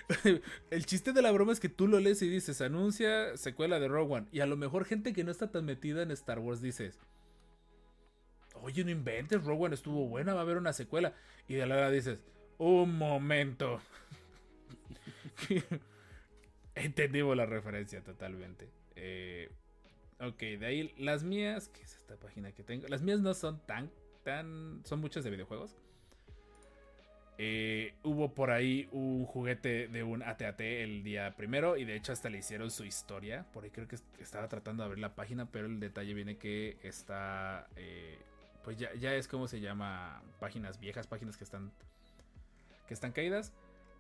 [0.72, 3.88] El chiste de la broma es que tú lo lees y dices, anuncia secuela de
[3.88, 4.28] Rogue One.
[4.32, 7.00] Y a lo mejor gente que no está tan metida en Star Wars dices,
[8.62, 11.14] oye, no inventes, Rogue One estuvo buena, va a haber una secuela.
[11.48, 12.24] Y de la nada dices,
[12.58, 13.80] un momento.
[16.76, 18.70] Entendimos la referencia totalmente.
[18.96, 19.52] Eh,
[20.20, 22.88] ok, de ahí las mías, ¿qué es esta página que tengo?
[22.88, 23.92] Las mías no son tan,
[24.24, 25.76] tan, son muchas de videojuegos.
[27.42, 32.12] Eh, hubo por ahí un juguete de un ATAT el día primero y de hecho
[32.12, 33.46] hasta le hicieron su historia.
[33.54, 36.78] Por ahí creo que estaba tratando de abrir la página, pero el detalle viene que
[36.84, 37.66] está...
[37.78, 38.20] eh,
[38.66, 41.72] pues ya, ya es como se llama páginas viejas, páginas que están
[42.88, 43.54] que están caídas.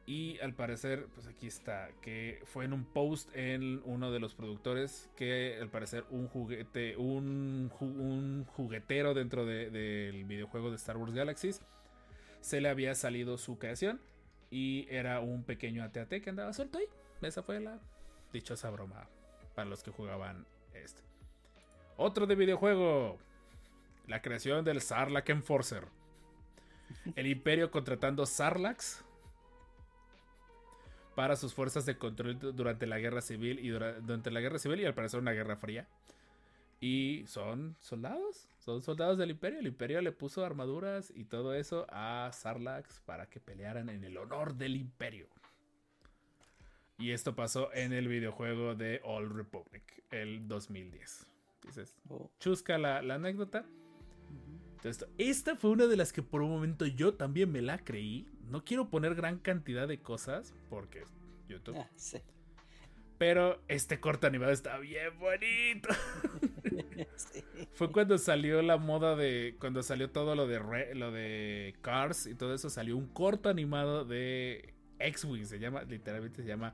[0.05, 4.35] Y al parecer, pues aquí está, que fue en un post en uno de los
[4.35, 10.97] productores que al parecer un juguete, un, un juguetero dentro de- del videojuego de Star
[10.97, 11.61] Wars Galaxies
[12.41, 13.99] se le había salido su creación
[14.51, 16.85] y era un pequeño ATAT que andaba suelto ahí.
[17.21, 17.79] Esa fue la
[18.33, 19.07] dichosa broma
[19.55, 21.01] para los que jugaban este.
[21.97, 23.17] Otro de videojuego.
[24.07, 25.85] La creación del Sarlacc Enforcer.
[27.15, 29.03] El Imperio contratando Sarlaccs
[31.15, 34.57] para sus fuerzas de control du- durante la guerra civil y dura- durante la guerra
[34.57, 35.87] civil y al parecer una guerra fría.
[36.79, 39.59] Y son soldados, son soldados del Imperio.
[39.59, 44.17] El Imperio le puso armaduras y todo eso a Sarlaccs para que pelearan en el
[44.17, 45.27] honor del Imperio.
[46.97, 51.25] Y esto pasó en el videojuego de All Republic, el 2010.
[51.65, 53.65] Dices, Oh, chusca la, la anécdota.
[54.75, 58.27] Entonces, esta fue una de las que por un momento yo también me la creí.
[58.49, 61.03] No quiero poner gran cantidad de cosas porque
[61.47, 61.75] YouTube.
[61.77, 62.19] ah, sí.
[63.17, 65.89] Pero este corto animado está bien bonito.
[67.15, 67.43] Sí.
[67.73, 69.55] Fue cuando salió la moda de.
[69.59, 72.69] Cuando salió todo lo de Re- lo de Cars y todo eso.
[72.69, 75.49] Salió un corto animado de X-Wings.
[75.49, 76.73] Se llama, literalmente se llama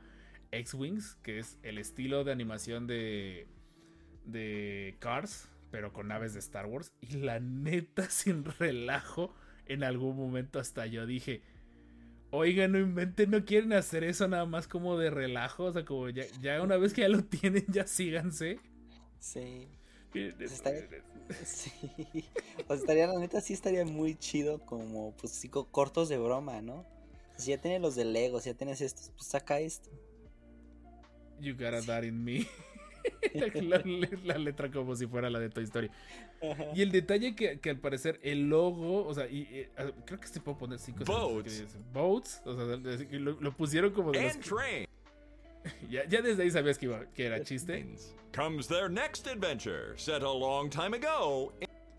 [0.52, 1.16] X-Wings.
[1.24, 3.48] Que es el estilo de animación de.
[4.26, 5.50] de Cars.
[5.72, 6.92] Pero con naves de Star Wars.
[7.02, 9.34] Y la neta, sin relajo.
[9.68, 11.42] En algún momento hasta yo dije.
[12.32, 15.66] Oigan, no inventen, no quieren hacer eso nada más como de relajo.
[15.66, 18.62] O sea, como ya, ya una vez que ya lo tienen, ya síganse.
[19.20, 19.68] Sí.
[20.16, 20.62] Pues
[21.46, 21.72] Sí.
[22.64, 26.18] O sea, estaría, la neta, sí estaría muy chido como, pues, sí, co- cortos de
[26.18, 26.86] broma, ¿no?
[27.38, 29.90] Si ya tienes los de Lego, si ya tienes estos, pues saca esto.
[31.40, 32.48] You gotta that in me.
[33.62, 33.82] la,
[34.24, 35.90] la letra como si fuera la de Toy Story.
[36.74, 40.20] Y el detalle que, que al parecer el logo, o sea, y, y, ah, creo
[40.20, 41.66] que se puede poner cinco Boats.
[41.94, 42.66] Boats, o sea,
[43.20, 44.88] lo, lo pusieron como de And train.
[45.90, 47.86] ya, ya desde ahí sabías que, iba, que era chiste.
[48.34, 51.54] Comes their next adventure, set a long time ago.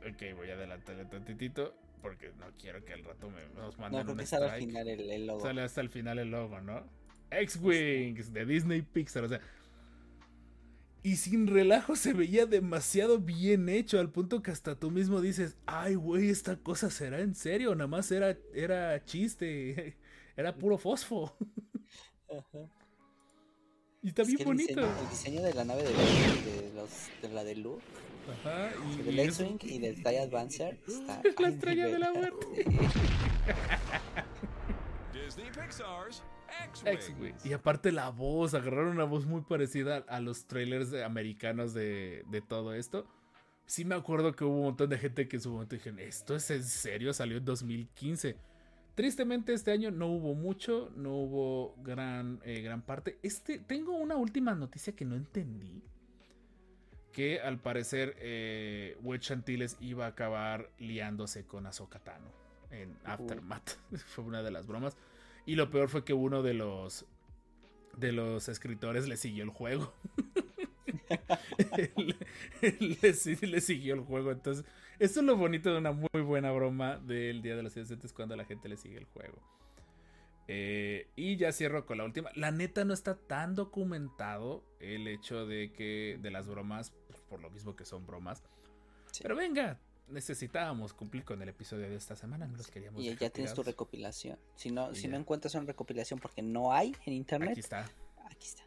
[0.06, 4.02] Ok, voy a adelantarle tantitito porque no quiero que al rato me, nos No, manden
[4.02, 5.40] creo un que sale al final el, el logo.
[5.40, 6.84] Sale hasta el final el logo, ¿no?
[7.30, 9.40] X-Wings de Disney Pixar, o sea.
[11.02, 15.56] Y sin relajo se veía demasiado bien hecho, al punto que hasta tú mismo dices,
[15.66, 19.96] ay, güey, esta cosa será en serio, nada más era, era chiste,
[20.36, 21.36] era puro fosfo.
[22.28, 22.76] Ajá.
[24.07, 24.68] Y está Es bien el bonito.
[24.80, 26.90] diseño, el diseño de la nave de, de, los,
[27.22, 27.82] de la de Luke,
[28.40, 32.12] Ajá, y, del es- X-Wing y del TIE Advancer, está La al estrella de la
[32.12, 32.46] muerte.
[35.12, 36.22] Disney Pixar's
[36.68, 37.18] X, X-Wings.
[37.18, 37.34] güey.
[37.44, 42.22] Y aparte la voz, agarraron una voz muy parecida a los trailers de- americanos de,
[42.30, 43.09] de todo esto.
[43.66, 46.36] Sí me acuerdo que hubo un montón de gente que en su momento dijeron, ¿esto
[46.36, 47.12] es en serio?
[47.12, 48.36] Salió en 2015.
[48.97, 53.18] Tristemente este año no hubo mucho, no hubo gran, eh, gran parte.
[53.22, 55.82] Este, tengo una última noticia que no entendí.
[57.12, 62.32] Que al parecer eh, Wedge Antilles iba a acabar liándose con Ahsoka Tano
[62.70, 63.72] en Aftermath.
[64.07, 64.97] fue una de las bromas.
[65.44, 67.05] Y lo peor fue que uno de los
[67.99, 69.92] de los escritores le siguió el juego.
[72.61, 74.30] le, le si- le siguió el juego.
[74.32, 74.64] Entonces,
[74.98, 78.36] esto es lo bonito de una muy buena broma del Día de los Inocentes cuando
[78.36, 79.38] la gente le sigue el juego.
[80.48, 82.30] Eh, y ya cierro con la última.
[82.34, 87.40] La neta no está tan documentado el hecho de que de las bromas, pues, por
[87.40, 88.42] lo mismo que son bromas.
[89.11, 89.22] Sí.
[89.22, 92.46] Pero venga, necesitábamos cumplir con el episodio de esta semana.
[92.46, 94.38] No los queríamos Y ya tienes tu recopilación.
[94.54, 95.09] Si no, Y si ya.
[95.09, 97.80] no encuentras una recopilación porque no hay en internet, Aquí está.
[98.30, 98.62] aquí está.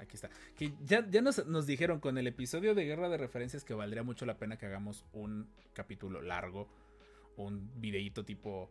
[0.00, 0.30] Aquí está.
[0.56, 4.02] Que ya, ya nos, nos dijeron con el episodio de Guerra de Referencias que valdría
[4.02, 6.68] mucho la pena que hagamos un capítulo largo,
[7.36, 8.70] un videíto tipo,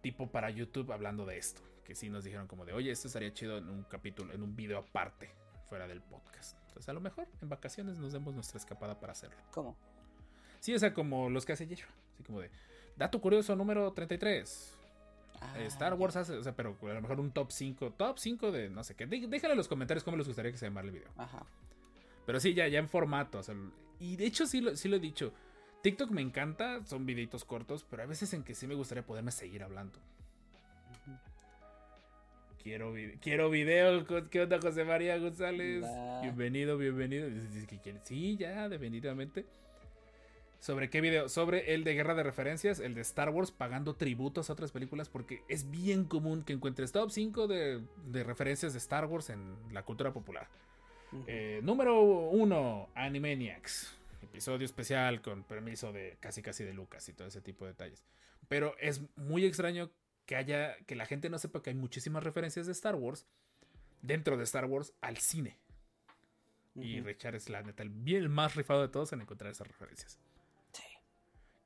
[0.00, 1.62] tipo para YouTube hablando de esto.
[1.84, 4.56] Que sí nos dijeron como de, oye, esto estaría chido en un capítulo, en un
[4.56, 5.30] video aparte,
[5.68, 6.56] fuera del podcast.
[6.68, 9.36] Entonces a lo mejor en vacaciones nos demos nuestra escapada para hacerlo.
[9.50, 9.76] ¿Cómo?
[10.60, 11.92] Sí, o sea, como los que hace Yeshua.
[12.14, 12.50] Así como de,
[12.96, 14.78] dato curioso número 33.
[15.40, 15.94] Ah, Star.
[15.94, 18.82] Wars hace, o sea, pero a lo mejor un top 5, top 5 de no
[18.84, 19.06] sé qué.
[19.06, 21.08] Dé- Déjale en los comentarios cómo les gustaría que se llamara el video.
[21.16, 21.44] Ajá.
[22.26, 23.38] Pero sí, ya, ya en formato.
[23.38, 23.54] o sea,
[24.00, 25.32] y de hecho sí lo, sí lo he dicho.
[25.82, 29.30] TikTok me encanta, son videitos cortos, pero hay veces en que sí me gustaría poderme
[29.30, 29.98] seguir hablando.
[32.62, 34.06] Quiero, vi- quiero video.
[34.30, 35.84] ¿Qué onda, José María González?
[36.22, 37.28] Bienvenido, bienvenido.
[38.04, 39.44] Sí, ya, definitivamente.
[40.64, 41.28] ¿Sobre qué video?
[41.28, 45.10] Sobre el de Guerra de Referencias, el de Star Wars, pagando tributos a otras películas,
[45.10, 49.58] porque es bien común que encuentres top 5 de, de referencias de Star Wars en
[49.74, 50.48] la cultura popular.
[51.26, 53.94] Eh, número 1, Animaniacs.
[54.22, 58.02] Episodio especial con permiso de casi casi de Lucas y todo ese tipo de detalles.
[58.48, 59.90] Pero es muy extraño
[60.24, 63.26] que haya que la gente no sepa que hay muchísimas referencias de Star Wars
[64.00, 65.58] dentro de Star Wars al cine.
[66.74, 67.02] Y.
[67.02, 70.18] Richard es la neta el bien el más rifado de todos en encontrar esas referencias.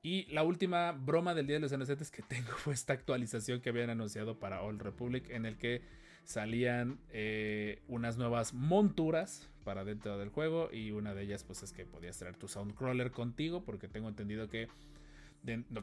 [0.08, 3.68] Y la última broma del Día de los Inocentes que tengo fue esta actualización que
[3.68, 5.82] habían anunciado para Old Republic en el que
[6.24, 11.74] salían eh, unas nuevas monturas para dentro del juego y una de ellas pues es
[11.74, 14.68] que podías traer tu Soundcrawler contigo porque tengo entendido que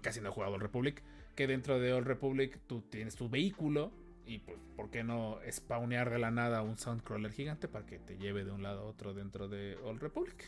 [0.02, 1.04] casi no he jugado Old Republic
[1.36, 3.92] que dentro de Old Republic tú tienes tu vehículo
[4.26, 8.18] y pues por qué no spawnear de la nada un Soundcrawler gigante para que te
[8.18, 10.46] lleve de un lado a otro dentro de Old Republic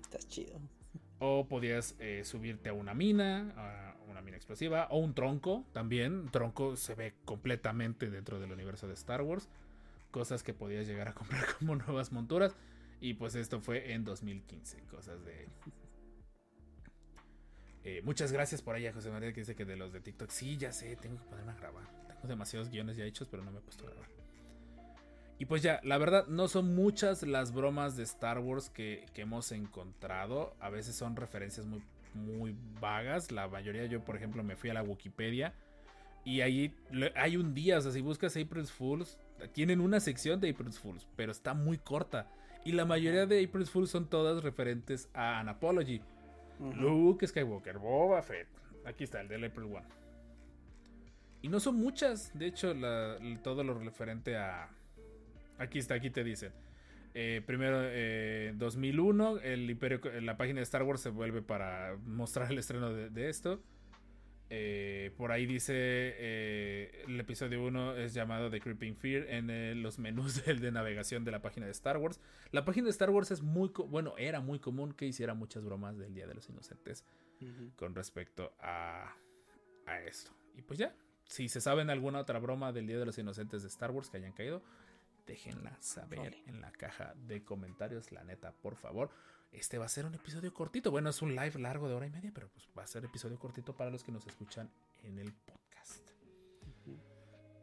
[0.00, 0.58] Estás chido.
[1.18, 6.28] O podías eh, subirte a una mina, a una mina explosiva, o un tronco también.
[6.30, 9.48] Tronco se ve completamente dentro del universo de Star Wars.
[10.10, 12.54] Cosas que podías llegar a comprar como nuevas monturas.
[13.00, 14.82] Y pues esto fue en 2015.
[14.84, 15.48] Cosas de...
[17.84, 20.30] Eh, muchas gracias por ahí a José María que dice que de los de TikTok.
[20.30, 21.84] Sí, ya sé, tengo que ponerme a grabar.
[22.08, 24.15] Tengo demasiados guiones ya hechos, pero no me he puesto a grabar.
[25.38, 29.22] Y pues ya, la verdad, no son muchas las bromas de Star Wars que, que
[29.22, 30.54] hemos encontrado.
[30.60, 31.82] A veces son referencias muy,
[32.14, 33.30] muy vagas.
[33.32, 35.52] La mayoría, yo por ejemplo, me fui a la Wikipedia.
[36.24, 36.74] Y ahí
[37.14, 39.18] hay un día, o sea, si buscas April's Fools,
[39.52, 42.28] tienen una sección de April's Fools, pero está muy corta.
[42.64, 46.00] Y la mayoría de April's Fools son todas referentes a An Apology.
[46.58, 46.72] Ujú.
[46.72, 48.48] Luke Skywalker, Boba Fett.
[48.86, 49.86] Aquí está, el del April One.
[51.42, 54.68] Y no son muchas, de hecho, la- todo lo referente a.
[55.58, 56.52] Aquí está, aquí te dicen.
[57.14, 62.50] Eh, primero, eh, 2001, el Imperio, la página de Star Wars se vuelve para mostrar
[62.52, 63.62] el estreno de, de esto.
[64.48, 69.98] Eh, por ahí dice eh, el episodio 1 es llamado The Creeping Fear en los
[69.98, 72.20] menús del de navegación de la página de Star Wars.
[72.52, 75.98] La página de Star Wars es muy, bueno, era muy común que hiciera muchas bromas
[75.98, 77.04] del Día de los Inocentes
[77.76, 79.16] con respecto a,
[79.86, 80.30] a esto.
[80.56, 80.94] Y pues ya,
[81.24, 84.18] si se saben alguna otra broma del Día de los Inocentes de Star Wars que
[84.18, 84.62] hayan caído,
[85.26, 89.10] déjenla saber en la caja de comentarios, la neta, por favor.
[89.52, 90.90] Este va a ser un episodio cortito.
[90.90, 93.38] Bueno, es un live largo de hora y media, pero pues va a ser episodio
[93.38, 94.70] cortito para los que nos escuchan
[95.02, 96.10] en el podcast.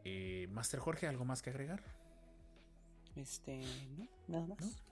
[0.04, 1.82] Eh, Master Jorge, ¿algo más que agregar?
[3.16, 3.62] Este,
[3.96, 4.08] no,
[4.40, 4.82] nada más.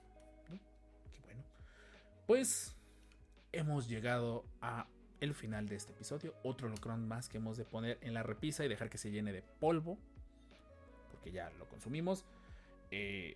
[1.11, 1.43] Qué bueno.
[2.25, 2.75] Pues
[3.51, 4.87] hemos llegado a
[5.19, 6.33] el final de este episodio.
[6.43, 9.31] Otro locrón más que hemos de poner en la repisa y dejar que se llene
[9.31, 9.97] de polvo.
[11.11, 12.25] Porque ya lo consumimos.
[12.95, 13.35] Eh,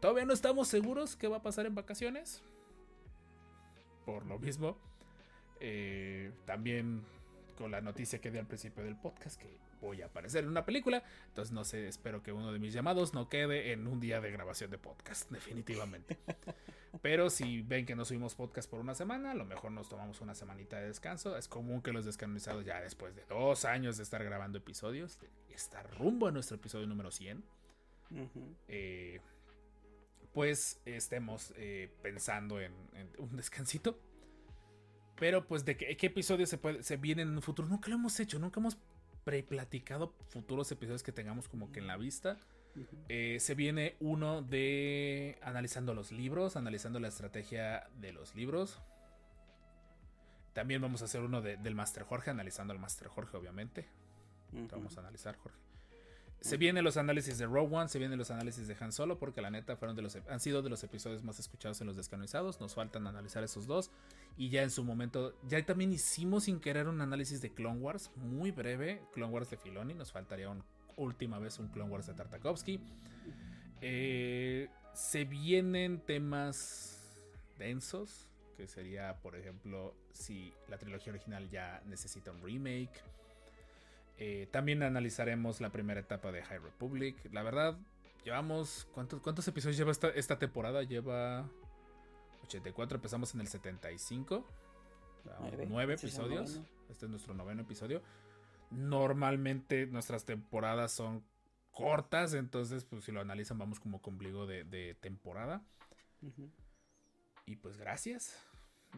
[0.00, 2.42] Todavía no estamos seguros qué va a pasar en vacaciones.
[4.04, 4.76] Por lo mismo.
[5.60, 7.02] eh, también
[7.56, 10.64] con la noticia que di al principio del podcast que voy a aparecer en una
[10.66, 11.02] película.
[11.28, 14.30] Entonces no sé, espero que uno de mis llamados no quede en un día de
[14.30, 16.18] grabación de podcast, definitivamente.
[17.00, 20.20] Pero si ven que no subimos podcast por una semana, a lo mejor nos tomamos
[20.20, 21.36] una semanita de descanso.
[21.36, 25.88] Es común que los descanonizados ya después de dos años de estar grabando episodios, estar
[25.98, 27.42] rumbo a nuestro episodio número 100,
[28.68, 29.20] Eh,
[30.32, 33.98] pues estemos eh, pensando en, en un descansito.
[35.16, 37.68] Pero pues de qué, qué episodios se, puede, se vienen en un futuro.
[37.68, 38.76] Nunca lo hemos hecho, nunca hemos
[39.22, 42.38] preplaticado futuros episodios que tengamos como que en la vista.
[43.08, 48.80] Eh, se viene uno de analizando los libros, analizando la estrategia de los libros.
[50.52, 53.88] También vamos a hacer uno de- del Master Jorge, analizando al Master Jorge, obviamente.
[54.72, 55.58] Vamos a analizar, Jorge.
[56.44, 59.40] Se vienen los análisis de Rogue One, se vienen los análisis de Han Solo, porque
[59.40, 62.60] la neta fueron de los, han sido de los episodios más escuchados en los descanonizados.
[62.60, 63.90] Nos faltan analizar esos dos.
[64.36, 68.10] Y ya en su momento, ya también hicimos sin querer un análisis de Clone Wars,
[68.16, 69.00] muy breve.
[69.14, 70.62] Clone Wars de Filoni, nos faltaría un
[70.96, 72.78] última vez un Clone Wars de Tartakovsky.
[73.80, 77.16] Eh, se vienen temas
[77.58, 78.28] densos,
[78.58, 83.02] que sería, por ejemplo, si la trilogía original ya necesita un remake.
[84.18, 87.16] Eh, también analizaremos la primera etapa de High Republic.
[87.32, 87.78] La verdad,
[88.24, 88.86] llevamos.
[88.92, 90.82] ¿Cuántos, cuántos episodios lleva esta, esta temporada?
[90.82, 91.48] Lleva
[92.44, 94.46] 84, empezamos en el 75.
[95.40, 95.66] Nueve.
[95.68, 96.50] Nueve Este es el episodios.
[96.50, 96.68] noveno.
[96.90, 98.02] Este es nuestro noveno episodio.
[98.70, 101.24] Normalmente nuestras temporadas son
[101.72, 105.62] cortas, entonces pues si lo analizan vamos como con de, de temporada.
[107.46, 108.38] Y pues gracias.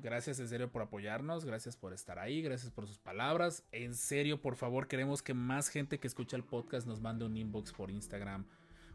[0.03, 3.64] Gracias en serio por apoyarnos, gracias por estar ahí, gracias por sus palabras.
[3.72, 7.36] En serio, por favor, queremos que más gente que escucha el podcast nos mande un
[7.36, 8.44] inbox por Instagram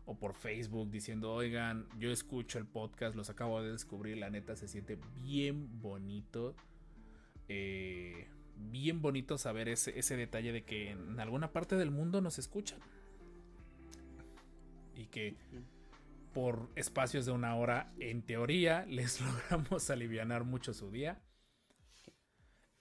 [0.05, 4.55] o por Facebook diciendo, oigan, yo escucho el podcast, los acabo de descubrir, la neta
[4.55, 6.55] se siente bien bonito
[7.47, 12.39] Eh, bien bonito saber ese, ese detalle de que en alguna parte del mundo nos
[12.39, 12.79] escuchan.
[14.95, 15.35] Y que
[16.33, 21.21] por espacios de una hora, en teoría, les logramos aliviar mucho su día.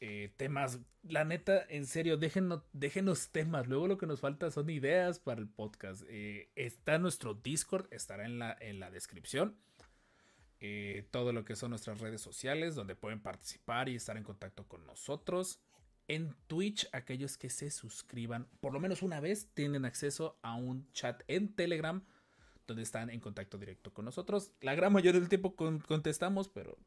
[0.03, 3.67] Eh, temas, la neta, en serio, déjenos, déjenos temas.
[3.67, 6.03] Luego lo que nos falta son ideas para el podcast.
[6.09, 9.59] Eh, está nuestro Discord, estará en la, en la descripción.
[10.61, 14.67] Eh, todo lo que son nuestras redes sociales, donde pueden participar y estar en contacto
[14.69, 15.61] con nosotros.
[16.09, 20.91] En Twitch, aquellos que se suscriban por lo menos una vez tienen acceso a un
[20.93, 22.05] chat en Telegram
[22.71, 24.53] donde están en contacto directo con nosotros.
[24.61, 26.79] La gran mayoría del tiempo contestamos, pero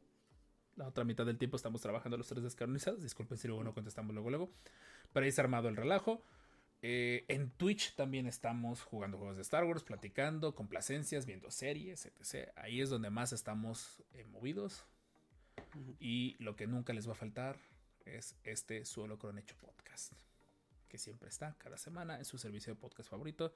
[0.77, 3.03] la otra mitad del tiempo estamos trabajando los tres descanonizados.
[3.03, 4.51] Disculpen si luego no contestamos luego, luego.
[5.11, 6.23] Pero ahí se ha armado el relajo.
[6.81, 12.49] Eh, en Twitch también estamos jugando juegos de Star Wars, platicando, complacencias, viendo series, etc.
[12.55, 14.85] Ahí es donde más estamos eh, movidos.
[15.99, 17.59] Y lo que nunca les va a faltar
[18.05, 20.13] es este Solo Hecho Podcast.
[20.87, 23.53] Que siempre está cada semana en su servicio de podcast favorito.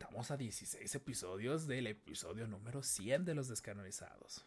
[0.00, 4.46] Estamos a 16 episodios del episodio número 100 de los descanonizados.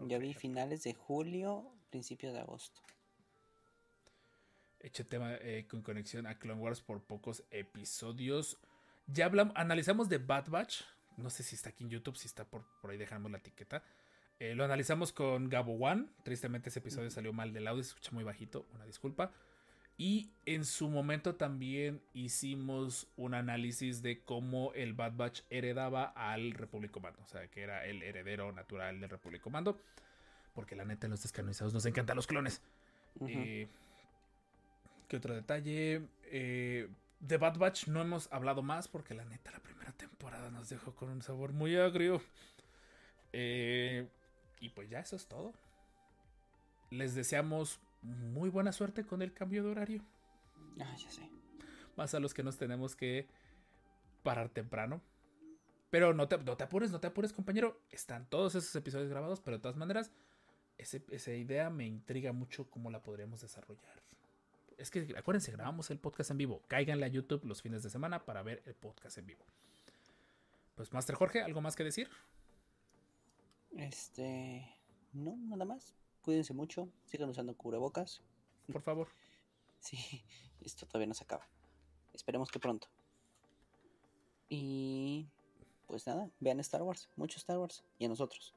[0.00, 2.80] Ya vi finales de julio, principios de agosto.
[4.80, 8.56] Eche tema eh, con conexión a Clone Wars por pocos episodios.
[9.06, 10.80] Ya hablamos, analizamos de Bad Batch.
[11.18, 13.84] No sé si está aquí en YouTube, si está por, por ahí, dejamos la etiqueta.
[14.38, 16.06] Eh, lo analizamos con Gabo One.
[16.22, 19.34] Tristemente ese episodio salió mal del audio, se escucha muy bajito, una disculpa.
[19.98, 26.52] Y en su momento también hicimos un análisis de cómo el Bad Batch heredaba al
[26.52, 27.22] Repúblico Mando.
[27.22, 29.80] O sea, que era el heredero natural del Repúblico Mando.
[30.54, 32.60] Porque la neta los descanonizados nos encantan los clones.
[33.26, 33.68] Eh,
[35.08, 36.02] ¿Qué otro detalle?
[36.24, 36.88] Eh,
[37.20, 40.94] de Bad Batch no hemos hablado más porque la neta la primera temporada nos dejó
[40.94, 42.20] con un sabor muy agrio.
[43.32, 44.06] Eh,
[44.60, 45.54] y pues ya eso es todo.
[46.90, 50.04] Les deseamos muy buena suerte con el cambio de horario.
[50.80, 51.30] Ah, ya sé.
[51.96, 53.28] Más a los que nos tenemos que
[54.22, 55.00] parar temprano.
[55.90, 57.80] Pero no te, no te apures, no te apures, compañero.
[57.90, 60.10] Están todos esos episodios grabados, pero de todas maneras,
[60.78, 64.02] esa idea me intriga mucho cómo la podríamos desarrollar.
[64.76, 66.62] Es que acuérdense, grabamos el podcast en vivo.
[66.68, 69.44] Cáiganle a YouTube los fines de semana para ver el podcast en vivo.
[70.74, 72.10] Pues, Master Jorge, ¿algo más que decir?
[73.76, 74.68] Este.
[75.12, 75.94] No, nada más.
[76.26, 76.88] Cuídense mucho.
[77.04, 78.20] Sigan usando cubrebocas.
[78.70, 79.08] Por favor.
[79.78, 80.24] Sí,
[80.62, 81.46] esto todavía no se acaba.
[82.12, 82.88] Esperemos que pronto.
[84.48, 85.28] Y.
[85.86, 87.08] Pues nada, vean Star Wars.
[87.14, 87.84] Mucho Star Wars.
[88.00, 88.52] Y a nosotros.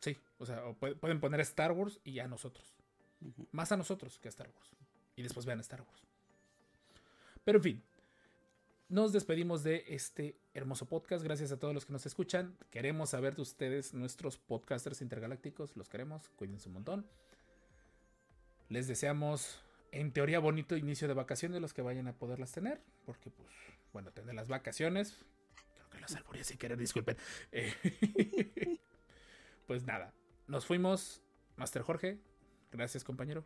[0.00, 2.72] Sí, o sea, pueden poner Star Wars y a nosotros.
[3.50, 4.70] Más a nosotros que a Star Wars.
[5.16, 6.06] Y después vean Star Wars.
[7.44, 7.82] Pero en fin,
[8.88, 11.24] nos despedimos de este hermoso podcast.
[11.24, 12.56] Gracias a todos los que nos escuchan.
[12.70, 15.76] Queremos saber de ustedes, nuestros podcasters intergalácticos.
[15.76, 16.28] Los queremos.
[16.36, 17.06] Cuídense un montón.
[18.68, 22.80] Les deseamos, en teoría, bonito inicio de vacaciones los que vayan a poderlas tener.
[23.04, 23.48] Porque, pues,
[23.92, 25.24] bueno, tener las vacaciones.
[25.74, 27.16] Creo que los alburía sin querer, disculpen.
[27.50, 27.72] Eh,
[29.66, 30.14] pues nada,
[30.46, 31.22] nos fuimos.
[31.56, 32.18] Master Jorge,
[32.70, 33.44] gracias compañero.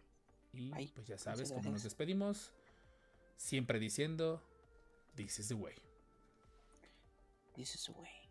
[0.52, 2.52] Y pues ya sabes cómo nos despedimos.
[3.36, 4.42] Siempre diciendo,
[5.14, 5.86] This is the way.
[7.57, 8.25] This is the way.